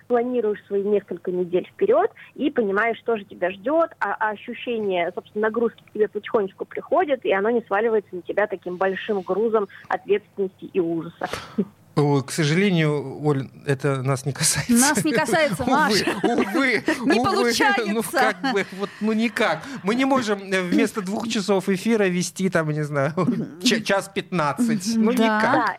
[0.09, 5.49] планируешь свои несколько недель вперед и понимаешь, что же тебя ждет, а, а ощущение, собственно,
[5.49, 10.67] нагрузки к тебе потихонечку приходит, и оно не сваливается на тебя таким большим грузом ответственности
[10.67, 11.29] и ужаса.
[11.95, 14.73] К сожалению, Оль, это нас не касается.
[14.73, 16.07] Нас не касается, Маша.
[16.23, 17.85] Увы, не увы, получается.
[17.87, 19.63] Ну, как бы, вот, ну, никак.
[19.83, 23.13] Мы не можем вместо двух часов эфира вести, там, не знаю,
[23.85, 24.97] час пятнадцать.
[24.97, 25.23] Ну, Да.
[25.23, 25.53] никак.
[25.53, 25.77] Да,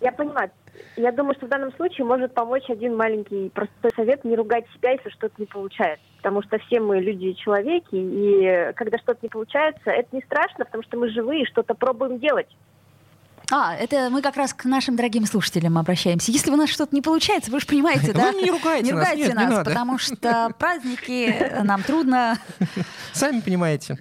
[0.00, 0.50] я понимаю.
[0.96, 4.92] Я думаю, что в данном случае может помочь один маленький простой совет не ругать себя,
[4.92, 6.04] если что-то не получается.
[6.18, 10.64] Потому что все мы люди и человеки, и когда что-то не получается, это не страшно,
[10.64, 12.48] потому что мы живые и что-то пробуем делать.
[13.54, 16.32] А, это мы как раз к нашим дорогим слушателям обращаемся.
[16.32, 18.32] Если у нас что-то не получается, вы же понимаете, Вы да?
[18.32, 19.64] не ругайте Не нас, ругайте нет, не нас, надо.
[19.70, 22.38] потому что праздники, нам трудно.
[23.12, 23.98] Сами понимаете.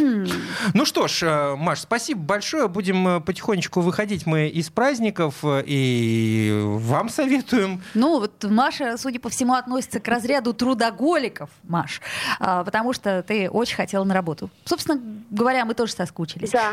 [0.74, 2.68] Ну что ж, э, Маш, спасибо большое.
[2.68, 7.82] Будем э, потихонечку выходить мы из праздников э, и вам советуем.
[7.94, 12.00] Ну, вот Маша, судя по всему, относится к разряду трудоголиков, Маш,
[12.38, 14.50] а, потому что ты очень хотела на работу.
[14.64, 16.50] Собственно говоря, мы тоже соскучились.
[16.50, 16.72] Да.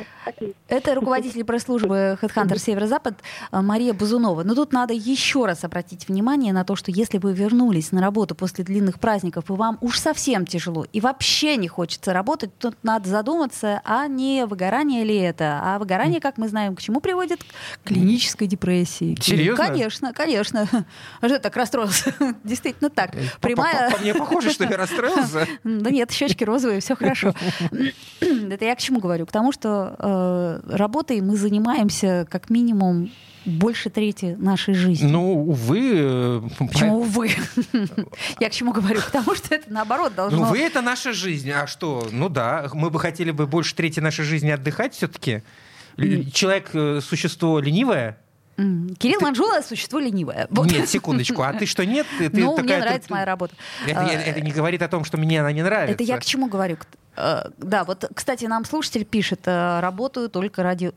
[0.68, 3.16] Это руководитель пресс-службы HeadHunter Северо-Запад
[3.52, 4.44] Мария Бузунова.
[4.44, 8.36] Но тут надо еще раз обратить внимание на то, что если вы вернулись на работу
[8.36, 13.10] после длинных праздников, и вам уж совсем тяжело, и вообще не хочется работать, то надо
[13.18, 15.60] задуматься, а не выгорание ли это.
[15.64, 17.44] А выгорание, как мы знаем, к чему приводит?
[17.84, 19.18] К клинической депрессии.
[19.20, 19.66] Серьезно?
[19.66, 20.68] Конечно, конечно.
[21.22, 22.14] А что так расстроился?
[22.44, 23.12] Действительно так.
[23.42, 23.90] Прямая...
[23.90, 25.48] По- по мне похоже, что я расстроился.
[25.64, 27.34] Да нет, щечки розовые, все хорошо.
[28.20, 29.26] Это я к чему говорю?
[29.26, 33.10] К тому, что э, работой мы занимаемся как минимум
[33.48, 35.08] больше трети нашей жизни.
[35.10, 35.92] Ну, увы.
[35.96, 37.32] э, Почему вы?
[38.40, 39.02] Я к чему говорю?
[39.02, 40.46] Потому что это наоборот Ну, должно...
[40.48, 41.50] вы это наша жизнь.
[41.52, 42.08] А что?
[42.12, 45.42] Ну да, мы бы хотели бы больше трети нашей жизни отдыхать все-таки.
[46.34, 48.18] Человек э, существо ленивое.
[48.58, 50.48] Кирилл Манжула существо ленивое.
[50.50, 50.72] Вот.
[50.72, 51.44] Нет, секундочку.
[51.44, 52.08] А ты что, нет?
[52.18, 53.54] Ты, ты Ну, мне такая- нравится ты- моя работа.
[53.86, 55.94] Это, А, это не говорит о том, что мне она не нравится.
[55.94, 56.78] Это я к чему говорю?
[57.16, 60.92] Э, Да, вот, кстати, нам слушатель пишет, работаю только ради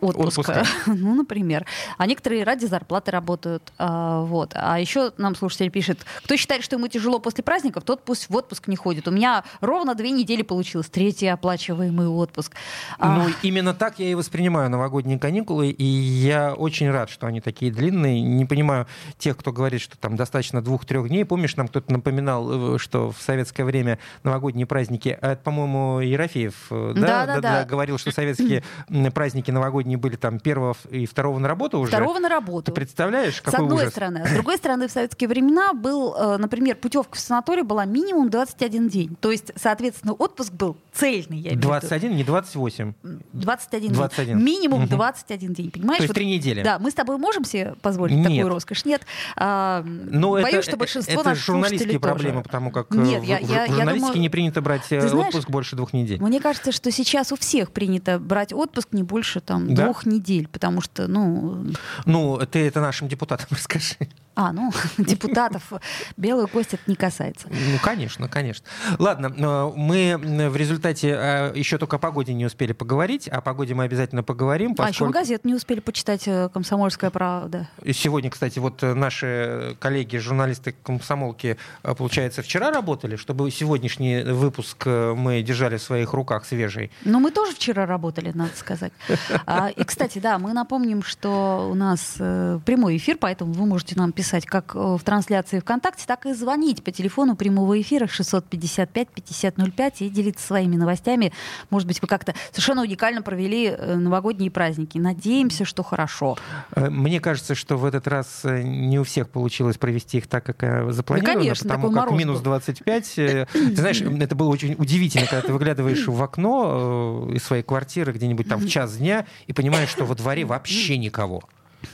[0.00, 0.40] отпуска.
[0.40, 0.64] Отпуска.
[0.86, 1.66] ну, например.
[1.98, 3.72] А некоторые ради зарплаты работают.
[3.78, 4.52] А, вот.
[4.54, 8.36] А еще нам слушатель пишет, кто считает, что ему тяжело после праздников, тот пусть в
[8.36, 9.08] отпуск не ходит.
[9.08, 10.88] У меня ровно две недели получилось.
[10.88, 12.54] Третий оплачиваемый отпуск.
[12.98, 17.40] А, Ну, именно так я и воспринимаю новогодние каникулы, и я очень рад, что они
[17.40, 18.20] такие длинные.
[18.20, 18.86] Не понимаю
[19.18, 21.24] тех, кто говорит, что там достаточно двух-трех дней.
[21.24, 26.54] Помнишь, нам кто-то напоминал, э, что в советское время новогодние праздники, а это, по-моему, Ерофеев,
[26.70, 27.26] э, да?
[27.26, 27.64] Да-да-да.
[27.64, 28.62] говорил, что советские
[29.14, 31.88] праздники новогодние были там первого и второго на работу уже.
[31.90, 32.72] Второго на Ты работу.
[32.72, 33.90] представляешь, С какой одной ужас?
[33.92, 34.22] стороны.
[34.24, 38.30] А с другой стороны, в советские времена был, э, например, путевка в санаторий была минимум
[38.30, 39.16] 21 день.
[39.20, 41.38] То есть, соответственно, отпуск был цельный.
[41.38, 41.68] Я имею в виду.
[41.68, 42.92] 21, не 28.
[43.32, 44.36] 21, 21.
[44.38, 44.44] день.
[44.46, 44.88] Минимум Мгм.
[44.90, 45.70] 21 день.
[45.70, 45.98] Понимаешь?
[45.98, 46.62] То есть Вот- три недели.
[46.62, 48.24] Да, мы с тобой можем себе позволить Нет.
[48.24, 48.84] такую роскошь?
[48.84, 49.02] Нет.
[49.36, 52.44] А, Ну, боюсь, это, что большинство это наших журналистские проблемы, тоже.
[52.44, 55.00] потому как э, Нет, в, я- я- в я журналистике думаю- не принято брать э,
[55.00, 56.20] Ты знаешь, отпуск больше двух недель.
[56.20, 59.84] Мне кажется, что сейчас у всех принято брать отпуск не больше там Да?
[59.84, 61.66] двух недель, потому что, ну,
[62.06, 63.96] Ну, ты это нашим депутатам расскажи.
[64.34, 65.72] А, ну, депутатов
[66.16, 67.48] белую кость это не касается.
[67.50, 68.66] Ну, конечно, конечно.
[68.98, 70.16] Ладно, мы
[70.48, 73.28] в результате э, еще только о погоде не успели поговорить.
[73.28, 74.74] О погоде мы обязательно поговорим.
[74.74, 74.86] Поскольку...
[74.86, 77.68] А еще мы газет не успели почитать э, «Комсомольская правда».
[77.92, 85.42] Сегодня, кстати, вот наши коллеги, журналисты комсомолки, э, получается, вчера работали, чтобы сегодняшний выпуск мы
[85.42, 86.90] держали в своих руках свежий.
[87.04, 88.92] Ну, мы тоже вчера работали, надо сказать.
[89.62, 94.12] А, и, кстати, да, мы напомним, что у нас прямой эфир, поэтому вы можете нам
[94.12, 99.92] писать писать как э, в трансляции ВКонтакте, так и звонить по телефону прямого эфира 655-5005
[99.98, 101.32] и делиться своими новостями.
[101.70, 104.98] Может быть, вы как-то совершенно уникально провели э, новогодние праздники.
[104.98, 106.38] Надеемся, что хорошо.
[106.74, 110.92] Э, мне кажется, что в этот раз не у всех получилось провести их так, как
[110.92, 113.14] запланировано, да, конечно, потому как минус 25.
[113.14, 118.48] Ты знаешь, это было очень удивительно, когда ты выглядываешь в окно из своей квартиры где-нибудь
[118.48, 121.42] там в час дня и понимаешь, что во дворе вообще никого.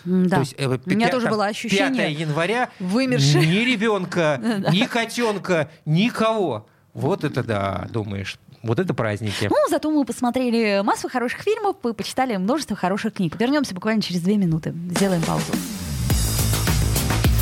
[0.04, 0.36] Да.
[0.36, 3.38] То есть, э, У меня тоже было ощущение 5 января вымерши.
[3.38, 4.40] ни ребенка,
[4.72, 6.66] ни котенка, никого.
[6.94, 8.38] Вот это да, думаешь.
[8.62, 9.48] Вот это праздники.
[9.48, 13.36] Ну, зато мы посмотрели массу хороших фильмов и почитали множество хороших книг.
[13.38, 14.74] Вернемся буквально через две минуты.
[14.90, 15.52] Сделаем паузу.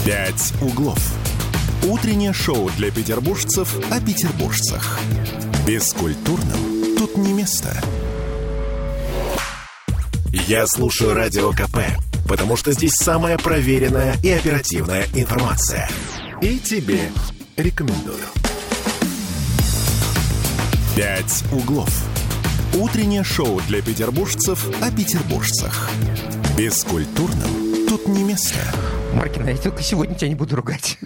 [0.04, 0.98] «Пять углов».
[1.88, 4.98] Утреннее шоу для петербуржцев о петербуржцах.
[5.66, 7.76] Бескультурным тут не место.
[10.44, 11.78] Я слушаю Радио КП,
[12.28, 15.88] потому что здесь самая проверенная и оперативная информация.
[16.42, 17.10] И тебе
[17.56, 18.22] рекомендую.
[20.94, 21.90] «Пять углов».
[22.74, 25.88] Утреннее шоу для петербуржцев о петербуржцах.
[26.56, 28.58] Бескультурным тут не место.
[29.14, 30.98] Маркина, я только сегодня тебя не буду ругать.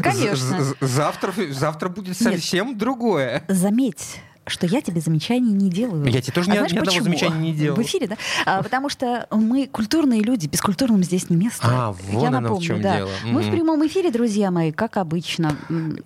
[0.00, 0.64] Конечно.
[0.80, 2.78] Завтра, завтра будет совсем Нет.
[2.78, 3.42] другое.
[3.48, 6.04] Заметь, что я тебе замечаний не делаю.
[6.06, 7.76] Я тебе тоже а ни, знаешь, ни одного замечания не делал.
[7.76, 8.16] В эфире, да?
[8.44, 11.66] А, потому что мы культурные люди, бескультурным здесь не место.
[11.68, 12.96] А, вот я напомню, в чем да.
[12.96, 13.10] дело.
[13.24, 13.48] Мы mm-hmm.
[13.48, 15.56] в прямом эфире, друзья мои, как обычно.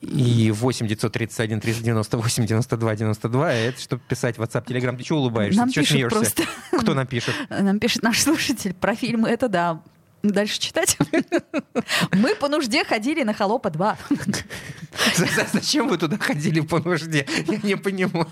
[0.01, 4.97] И 8 931 398 92 92, это чтобы писать в WhatsApp, Telegram.
[4.97, 5.61] Ты чего улыбаешься?
[5.61, 6.43] Нам ты пишут просто.
[6.73, 7.35] Кто напишет?
[7.51, 9.29] Нам пишет наш слушатель про фильмы.
[9.29, 9.83] Это да,
[10.23, 10.99] Дальше читать.
[12.13, 13.99] Мы по нужде ходили на Холопа 2.
[15.53, 17.27] Зачем вы туда ходили по нужде?
[17.47, 18.29] Я не понимаю.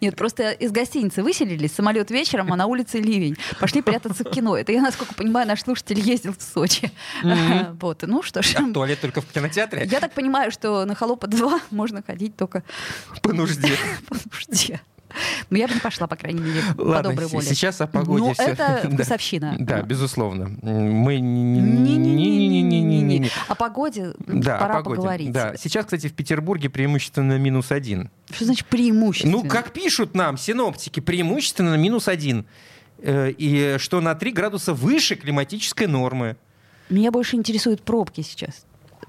[0.00, 3.36] Нет, просто из гостиницы выселились, самолет вечером, а на улице ливень.
[3.60, 4.56] Пошли прятаться в кино.
[4.56, 6.90] Это я, насколько понимаю, наш слушатель ездил в Сочи.
[7.80, 8.56] Вот, ну что ж.
[8.56, 9.86] А туалет только в кинотеатре?
[9.90, 12.64] Я так понимаю, что на Холопа 2 можно ходить только...
[13.22, 13.76] По нужде.
[14.08, 14.80] По нужде.
[15.50, 17.46] Ну, я бы не пошла, по крайней мере, Ладно, по доброй воле.
[17.46, 18.24] сейчас о погоде.
[18.24, 18.42] Ну, все.
[18.42, 19.56] это вкусовщина.
[19.58, 20.50] Да, безусловно.
[20.62, 23.30] Мы не...
[23.48, 25.32] О погоде пора поговорить.
[25.32, 28.10] Да, сейчас, кстати, в Петербурге преимущественно минус один.
[28.30, 29.42] Что значит преимущественно?
[29.42, 32.46] Ну, как пишут нам синоптики, преимущественно минус один.
[33.06, 36.36] И что на 3 градуса выше климатической нормы.
[36.88, 38.64] Меня больше интересуют пробки сейчас.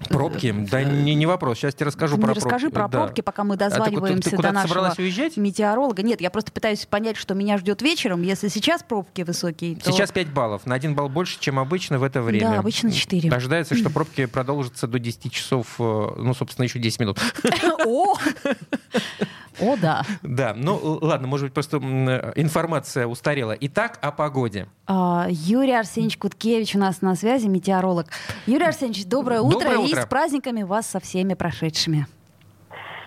[0.10, 0.54] Пробки?
[0.72, 1.58] Да не, не вопрос.
[1.58, 2.92] Сейчас тебе расскажу про расскажи пробки.
[2.92, 5.38] про пробки, пока мы дозваниваемся а ты, ты, ты до нашего уезжать?
[5.38, 6.04] метеоролога.
[6.04, 8.22] Нет, я просто пытаюсь понять, что меня ждет вечером.
[8.22, 9.92] Если сейчас пробки высокие, то...
[9.92, 10.66] Сейчас 5 баллов.
[10.66, 12.52] На 1 балл больше, чем обычно в это время.
[12.52, 13.30] Да, обычно 4.
[13.32, 17.20] Ожидается, что пробки продолжатся до 10 часов, э, ну, собственно, еще 10 минут.
[17.86, 18.16] О!
[19.60, 20.04] О, да.
[20.24, 23.56] Да, ну ладно, может быть, просто информация устарела.
[23.60, 24.68] Итак, о погоде.
[24.88, 28.08] А, Юрий Арсеньевич Куткевич у нас на связи, метеоролог.
[28.46, 30.02] Юрий Арсеньевич, доброе утро, доброе утро.
[30.02, 32.08] и с праздниками вас со всеми прошедшими.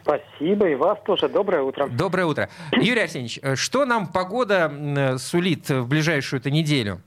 [0.03, 1.29] Спасибо, и вас тоже.
[1.29, 1.87] Доброе утро.
[1.87, 2.49] Доброе утро.
[2.73, 7.01] Юрий Арсеньевич, э, что нам погода сулит в ближайшую эту неделю?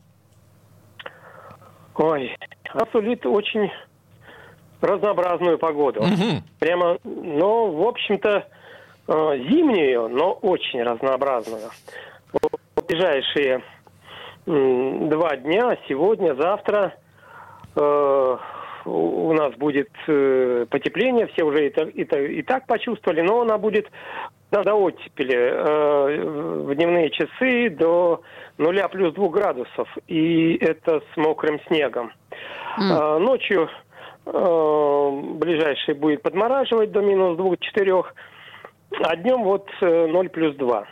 [1.95, 2.35] Ой,
[2.73, 3.71] она сулит очень
[4.81, 6.01] разнообразную погоду.
[6.01, 6.43] Угу.
[6.59, 8.43] Прямо, ну, в общем-то, Э,
[9.11, 11.69] зимнюю, но очень разнообразную.
[12.75, 13.61] В ближайшие
[14.45, 16.95] два дня, сегодня, завтра,
[17.75, 18.37] э,
[18.85, 23.87] у нас будет э, потепление, все уже и так, и, так, почувствовали, но она будет
[24.51, 28.21] до оттепели э, в дневные часы до
[28.57, 32.11] нуля плюс двух градусов, и это с мокрым снегом.
[32.79, 32.91] Mm.
[32.91, 33.69] Э, ночью
[34.25, 38.13] э, ближайший будет подмораживать до минус двух-четырех,
[38.99, 40.85] а днем вот 0 э, плюс 2.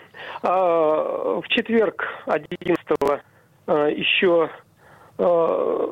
[0.43, 2.79] А в четверг 11
[3.67, 4.49] э, еще
[5.17, 5.87] э,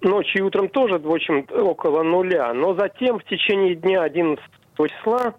[0.00, 2.52] ночью и утром тоже, в общем, около нуля.
[2.52, 4.42] Но затем в течение дня 11
[4.76, 5.34] числа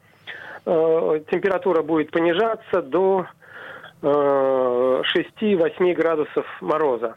[0.65, 3.27] температура будет понижаться до
[4.01, 7.15] 6-8 градусов мороза.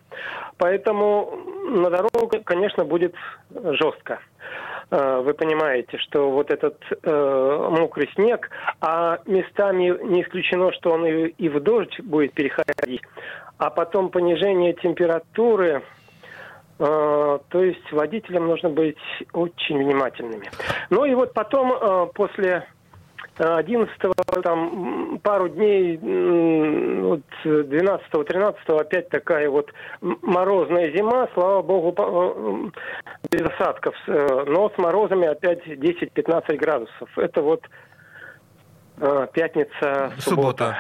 [0.59, 1.39] Поэтому
[1.69, 3.15] на дорогу, конечно, будет
[3.51, 4.19] жестко.
[4.91, 11.07] Э, вы понимаете, что вот этот э, мокрый снег, а местами не исключено, что он
[11.07, 13.03] и, и в дождь будет переходить,
[13.59, 15.83] а потом понижение температуры
[16.79, 18.99] Э, то есть водителям нужно быть
[19.33, 20.51] очень внимательными.
[20.91, 22.67] Ну и вот потом, э, после
[23.39, 23.91] 11
[24.43, 32.71] там пару дней, вот 12-13 опять такая вот морозная зима, слава богу, э,
[33.31, 37.19] без осадков, но с морозами опять 10-15 градусов.
[37.19, 37.63] Это вот
[39.33, 40.21] пятница, суббота.
[40.21, 40.77] суббота.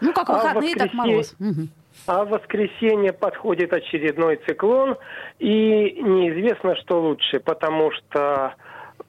[0.00, 1.36] Ну, как выходные, а так мороз.
[1.38, 1.68] Угу.
[2.06, 4.96] А в воскресенье подходит очередной циклон,
[5.38, 8.54] и неизвестно, что лучше, потому что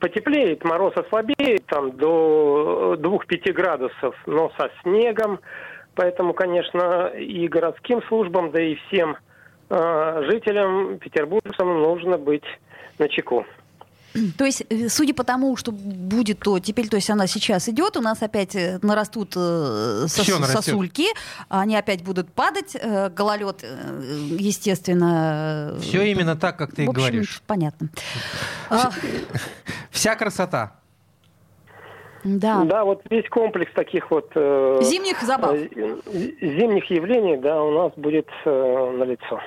[0.02, 5.40] потеплеет, мороз ослабеет там до 2-5 градусов, но со снегом.
[5.96, 9.16] Поэтому, конечно, и городским службам, да и всем
[9.70, 12.46] э, жителям, петербуржцам нужно быть
[12.98, 13.46] на чеку.
[14.38, 17.98] То есть, э, судя по тому, что будет, то теперь, то есть она сейчас идет,
[17.98, 21.08] у нас опять э, нарастут э, сос, сосульки,
[21.50, 22.76] они опять будут падать,
[23.16, 23.64] гололед,
[24.38, 25.76] естественно.
[25.82, 27.42] Все именно так, как ты в общем, говоришь.
[27.48, 27.90] Понятно.
[29.92, 30.82] Вся красота.
[32.24, 32.64] Да.
[32.66, 35.68] Да, вот весь комплекс таких вот э, зимних забав, э,
[36.42, 39.42] зимних явлений, да, у нас будет э, на лицо.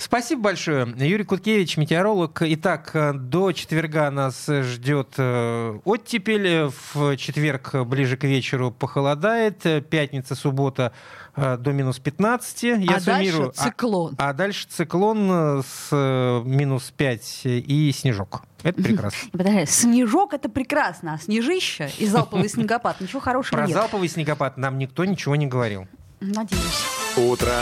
[0.00, 0.94] Спасибо большое.
[0.96, 2.40] Юрий Куткевич, метеоролог.
[2.40, 6.70] Итак, до четверга нас ждет э, оттепель.
[6.92, 9.58] В четверг ближе к вечеру похолодает.
[9.90, 10.92] Пятница, суббота
[11.36, 12.62] э, до минус 15.
[12.62, 13.52] Я а суммирую.
[13.52, 14.14] дальше циклон.
[14.16, 18.42] А, а дальше циклон с э, минус 5 и снежок.
[18.62, 19.66] Это прекрасно.
[19.66, 23.74] Снежок это прекрасно, а снежище и залповый снегопад ничего хорошего Про нет.
[23.74, 25.86] Про залповый снегопад нам никто ничего не говорил.
[26.20, 26.86] Надеюсь.
[27.18, 27.52] Утро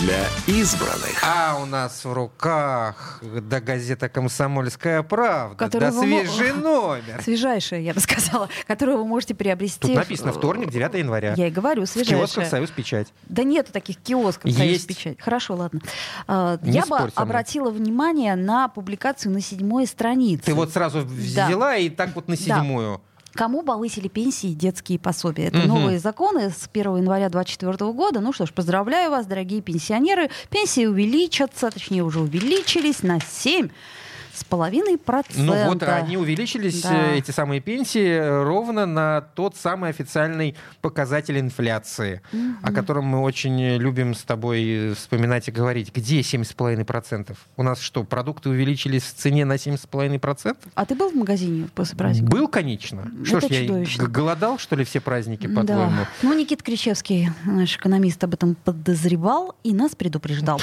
[0.00, 1.22] для избранных.
[1.22, 6.60] А у нас в руках да газета «Комсомольская правда», Которую да свежий вы...
[6.62, 7.22] номер.
[7.22, 9.80] Свежайшая, я бы сказала, которую вы можете приобрести.
[9.80, 11.34] Тут написано вторник, 9 января.
[11.36, 12.16] Я и говорю, свежайшая.
[12.16, 13.12] В киосках «Союз Печать».
[13.28, 14.58] Да нету таких киосков Есть.
[14.58, 15.20] «Союз Печать».
[15.20, 15.80] Хорошо, ладно.
[16.26, 20.44] А, Не я бы обратила внимание на публикацию на седьмой странице.
[20.44, 21.76] Ты вот сразу взяла да.
[21.76, 22.98] и так вот на седьмую.
[22.98, 23.13] Да.
[23.34, 25.46] Кому повысили пенсии и детские пособия?
[25.46, 25.68] Это угу.
[25.68, 28.20] новые законы с 1 января 2024 года.
[28.20, 30.30] Ну что ж, поздравляю вас, дорогие пенсионеры.
[30.50, 33.68] Пенсии увеличатся, точнее уже увеличились на 7
[34.34, 35.42] с половиной процента.
[35.42, 37.12] Ну вот они увеличились, да.
[37.12, 42.42] Э, эти самые пенсии, ровно на тот самый официальный показатель инфляции, угу.
[42.62, 45.94] о котором мы очень любим с тобой вспоминать и говорить.
[45.94, 47.36] Где 7,5%?
[47.56, 50.56] У нас что, продукты увеличились в цене на 7,5%?
[50.74, 52.30] А ты был в магазине после праздника?
[52.30, 53.10] Был, конечно.
[53.24, 54.02] Что ж, чудовищно.
[54.02, 55.90] я голодал, что ли, все праздники, по-твоему?
[55.90, 56.08] Да.
[56.22, 60.60] Ну, Никит Кричевский, наш экономист, об этом подозревал и нас предупреждал.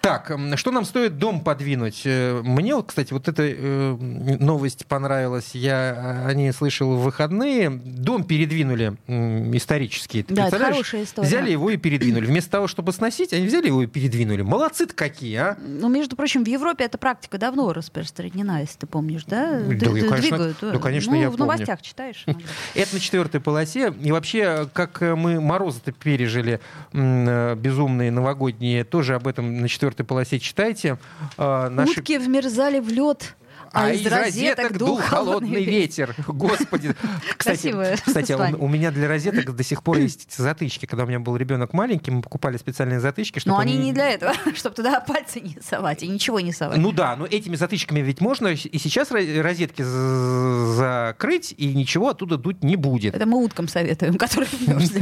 [0.00, 2.02] Так, что нам стоит дом подвинуть?
[2.04, 3.96] Э, мне, кстати, вот эта э,
[4.40, 5.50] новость понравилась.
[5.54, 7.70] Я о ней слышал в выходные.
[7.70, 10.24] Дом передвинули э, исторический.
[10.28, 11.28] да, это хорошая история.
[11.28, 12.26] Взяли его и передвинули.
[12.26, 14.42] Вместо того, чтобы сносить, они взяли его и передвинули.
[14.42, 15.56] Молодцы-то какие, а?
[15.60, 19.60] Ну, между прочим, в Европе эта практика давно распространена, если ты помнишь, да?
[19.60, 20.56] Да, Д- конечно, двигают.
[20.60, 21.52] Да, конечно, ну, я в помню.
[21.52, 22.24] новостях читаешь.
[22.74, 23.92] Это на четвертой полосе.
[24.02, 26.60] И вообще, как мы морозы-то пережили
[26.92, 30.98] э, безумные новогодние, тоже об этом на четвертой полосе читайте.
[31.36, 32.00] А, наши...
[32.00, 33.34] Утки вмерзали в лед лед
[33.72, 36.14] а, а из, розеток дул холодный ветер.
[36.26, 36.94] Господи.
[37.36, 40.86] Кстати, кстати у, у меня для розеток до сих пор есть затычки.
[40.86, 43.38] Когда у меня был ребенок маленький, мы покупали специальные затычки.
[43.38, 46.78] Чтобы но они не для этого, чтобы туда пальцы не совать и ничего не совать.
[46.78, 52.62] Ну да, но этими затычками ведь можно и сейчас розетки закрыть, и ничего оттуда дуть
[52.62, 53.14] не будет.
[53.14, 54.50] Это мы уткам советуем, которые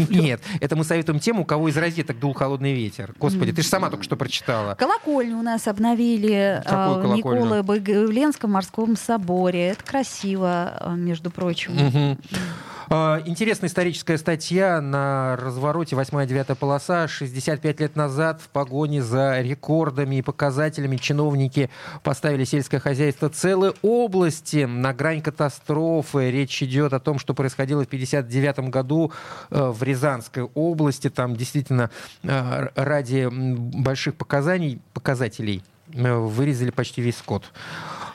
[0.09, 3.15] Нет, это мы советуем тем, у кого из розеток дул холодный ветер.
[3.19, 4.75] Господи, ты же сама только что прочитала.
[4.75, 9.69] Колокольню у нас обновили а, Николы Баговленском морском соборе.
[9.69, 11.73] Это красиво, э, между прочим.
[11.73, 12.19] Угу.
[13.25, 17.07] Интересная историческая статья на развороте 8-9 полоса.
[17.07, 21.71] 65 лет назад в погоне за рекордами и показателями чиновники
[22.03, 26.33] поставили сельское хозяйство целой области на грань катастрофы.
[26.33, 29.13] Речь идет о том, что происходило в 59 году
[29.51, 31.09] э, в Рязанской области.
[31.09, 31.91] Там действительно
[32.25, 35.63] э, ради больших показаний, показателей
[35.95, 37.53] вырезали почти весь скот.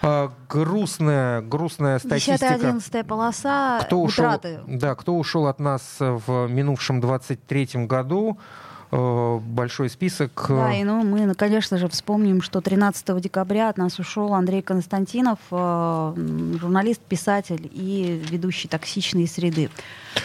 [0.02, 2.56] А, грустная, грустная статистика.
[2.56, 9.90] 10-11 полоса кто ушел, Да, кто ушел от нас в минувшем 23-м году э, большой
[9.90, 10.46] список.
[10.50, 15.40] Да, и ну, мы, конечно же, вспомним, что 13 декабря от нас ушел Андрей Константинов,
[15.52, 16.14] э,
[16.60, 19.70] журналист, писатель и ведущий токсичной среды,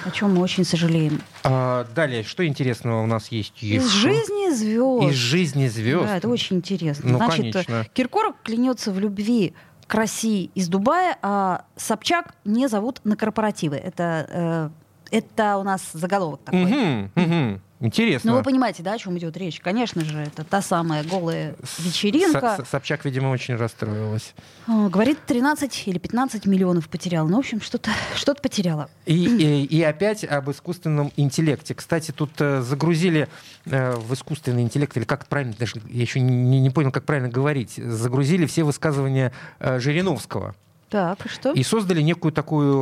[0.04, 1.20] о чем мы очень сожалеем.
[1.44, 3.62] А, далее, что интересного у нас есть?
[3.62, 5.12] Из жизни звезд.
[5.12, 6.06] Из жизни звезд.
[6.06, 7.10] Да, это очень интересно.
[7.10, 7.86] Ну, Значит, конечно.
[7.92, 9.54] Киркоров клянется в любви
[9.86, 13.76] к России из Дубая, а Собчак не зовут на корпоративы.
[13.76, 14.70] Это, э,
[15.10, 16.64] это у нас заголовок такой.
[16.64, 17.60] Угу, угу.
[17.80, 18.32] Интересно.
[18.32, 19.58] Ну, вы понимаете, да, о чем идет речь?
[19.58, 22.58] Конечно же, это та самая голая вечеринка.
[22.58, 24.34] С- С- Собчак, видимо, очень расстроилась.
[24.66, 27.26] А, Говорит, 13 или 15 миллионов потеряла.
[27.26, 28.90] Ну, в общем, что-то что потеряла.
[29.06, 31.74] И, и, и опять об искусственном интеллекте.
[31.74, 33.28] Кстати, тут э, загрузили
[33.64, 37.30] э, в искусственный интеллект, или как правильно, даже я еще не, не понял, как правильно
[37.30, 40.54] говорить, загрузили все высказывания э, Жириновского.
[40.90, 41.52] Так, и что?
[41.52, 42.76] И создали некую такую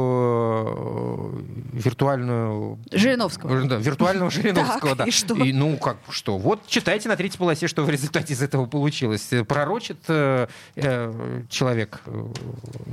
[0.64, 1.42] э,
[1.74, 2.78] виртуальную...
[2.90, 3.62] Жириновского.
[3.64, 5.04] Да, виртуального Жириновского, Так, да.
[5.04, 5.34] и что?
[5.34, 6.38] ну, как что?
[6.38, 9.28] Вот читайте на третьей полосе, что в результате из этого получилось.
[9.46, 12.24] Пророчит э, э, человек, э,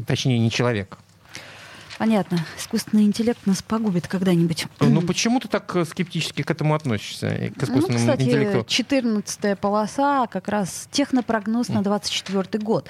[0.05, 0.97] точнее, не человек.
[1.97, 2.45] Понятно.
[2.57, 4.67] Искусственный интеллект нас погубит когда-нибудь.
[4.81, 8.65] Ну, почему ты так э, скептически к этому относишься, и к Ну, искусственному кстати, интеллекту?
[8.67, 12.89] 14 полоса, как раз технопрогноз на 24 год.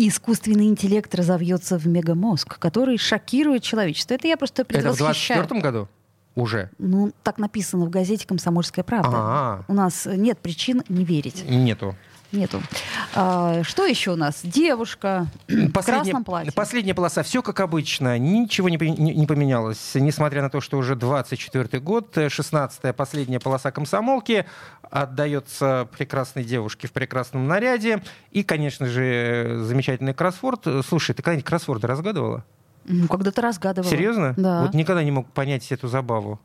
[0.00, 4.14] Искусственный интеллект разовьется в мегамозг, который шокирует человечество.
[4.14, 5.40] Это я просто Это в предвосхищаю.
[5.40, 5.88] 24 году?
[6.36, 6.70] Уже?
[6.78, 9.10] Ну, так написано в газете «Комсомольская правда».
[9.12, 11.44] А, У нас нет причин не верить.
[11.48, 11.96] нету.
[12.30, 12.60] Нету.
[13.14, 14.40] А, что еще у нас?
[14.42, 16.52] Девушка в красном платье.
[16.52, 17.22] Последняя полоса.
[17.22, 18.18] Все как обычно.
[18.18, 19.92] Ничего не, не- не поменялось.
[19.94, 24.44] Несмотря на то, что уже 24 год, 16-я последняя полоса комсомолки
[24.90, 28.02] отдается прекрасной девушке в прекрасном наряде.
[28.30, 30.66] И, конечно же, замечательный кроссворд.
[30.86, 32.44] Слушай, ты когда-нибудь кроссворды разгадывала?
[32.84, 33.90] Ну, когда-то разгадывала.
[33.90, 34.34] Серьезно?
[34.36, 34.62] Да.
[34.62, 36.40] Вот никогда не мог понять эту забаву.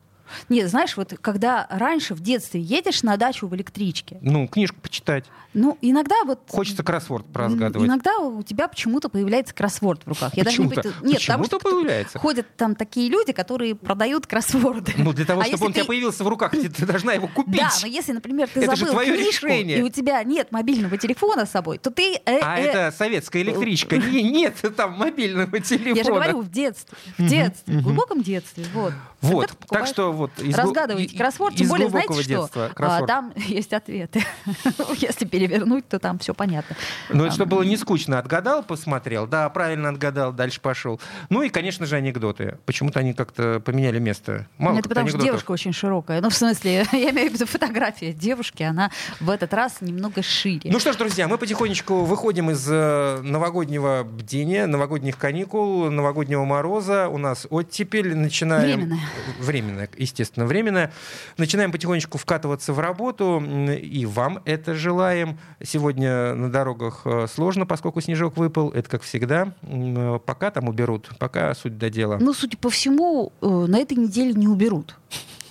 [0.48, 5.24] Нет, знаешь, вот когда раньше в детстве едешь на дачу в электричке, Ну, книжку почитать.
[5.52, 6.40] ну, иногда вот...
[6.48, 7.88] Хочется кроссворд поразгадывать.
[7.88, 10.32] Иногда у тебя почему-то появляется кроссворд в руках.
[10.36, 10.88] Я даже не Почему-то.
[11.06, 12.18] Нет, потому Почему-то что появляется.
[12.18, 14.92] ходят там такие люди, которые продают кроссворды.
[14.96, 17.12] Ну, для того, А чтобы он у тебя ты- появился в руках, ты, ты должна
[17.12, 17.56] его купить.
[17.60, 19.78] Да, но если, например, ты Это забыл твое книжку, решение.
[19.78, 22.14] и у тебя нет мобильного телефона с собой, то ты...
[22.24, 23.96] э, А э, это советская электричка.
[23.98, 25.96] Не- Нет там мобильного телефона.
[25.96, 26.96] Я же говорю, в детстве.
[27.18, 28.64] В детстве, в глубоком детстве.
[28.74, 28.92] Вот.
[29.20, 30.23] Вот, ты так что вот...
[30.38, 32.42] из глу- Разгадывайте кроссворд, из тем более, знаете глубокого что?
[32.42, 34.24] детства А, там есть ответы.
[34.96, 36.76] Если перевернуть, то там все понятно.
[37.10, 38.18] Ну, это чтобы было не скучно.
[38.18, 39.26] Отгадал, посмотрел.
[39.26, 41.00] Да, правильно отгадал, дальше пошел.
[41.30, 42.58] Ну и, конечно же, анекдоты.
[42.66, 44.46] Почему-то они как-то поменяли место.
[44.58, 46.20] Мало это потому что девушка очень широкая.
[46.20, 50.70] Ну, в смысле, я имею в виду фотография девушки, она в этот раз немного шире.
[50.70, 57.08] Ну что ж, друзья, мы потихонечку выходим из э, новогоднего бдения, новогодних каникул, новогоднего мороза.
[57.08, 58.16] У нас оттепель.
[58.16, 58.80] Начинаем...
[58.80, 59.00] Временная.
[59.38, 60.92] Временная, естественно, временная.
[61.36, 63.42] Начинаем потихонечку вкатываться в работу.
[63.42, 65.38] И вам это желаем.
[65.62, 68.70] Сегодня на дорогах э, сложно, поскольку снежок выпал.
[68.70, 69.52] Это как всегда.
[69.62, 72.18] Э, Пока там уберут, пока суть до дела.
[72.20, 74.96] Ну, судя по всему, э, на этой неделе не уберут.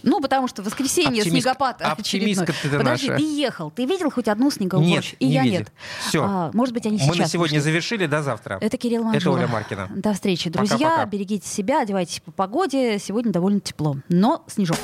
[0.04, 2.34] Ну, потому что воскресенье Оптимистка- снегопад очередной.
[2.34, 3.20] оптимистка ты Подожди, наша.
[3.24, 5.16] ты ехал, ты видел хоть одну снеговую Нет, ночь?
[5.20, 5.60] И не я видел.
[5.60, 5.72] нет.
[6.08, 6.24] Всё.
[6.28, 7.72] А, может быть, они Мы сейчас на сегодня пришли.
[7.72, 8.06] завершили.
[8.06, 8.58] До завтра.
[8.62, 9.38] Это Кирилл Это Манжула.
[9.38, 9.89] Оля Маркина.
[9.95, 11.06] До встречи, друзья.
[11.06, 12.99] Берегите себя, одевайтесь по погоде.
[12.99, 14.78] Сегодня довольно тепло, но снежок.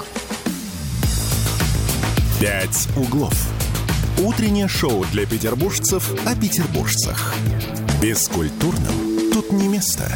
[2.39, 3.33] «Пять углов».
[4.23, 7.33] Утреннее шоу для петербуржцев о петербуржцах.
[8.01, 10.09] Бескультурным тут не место.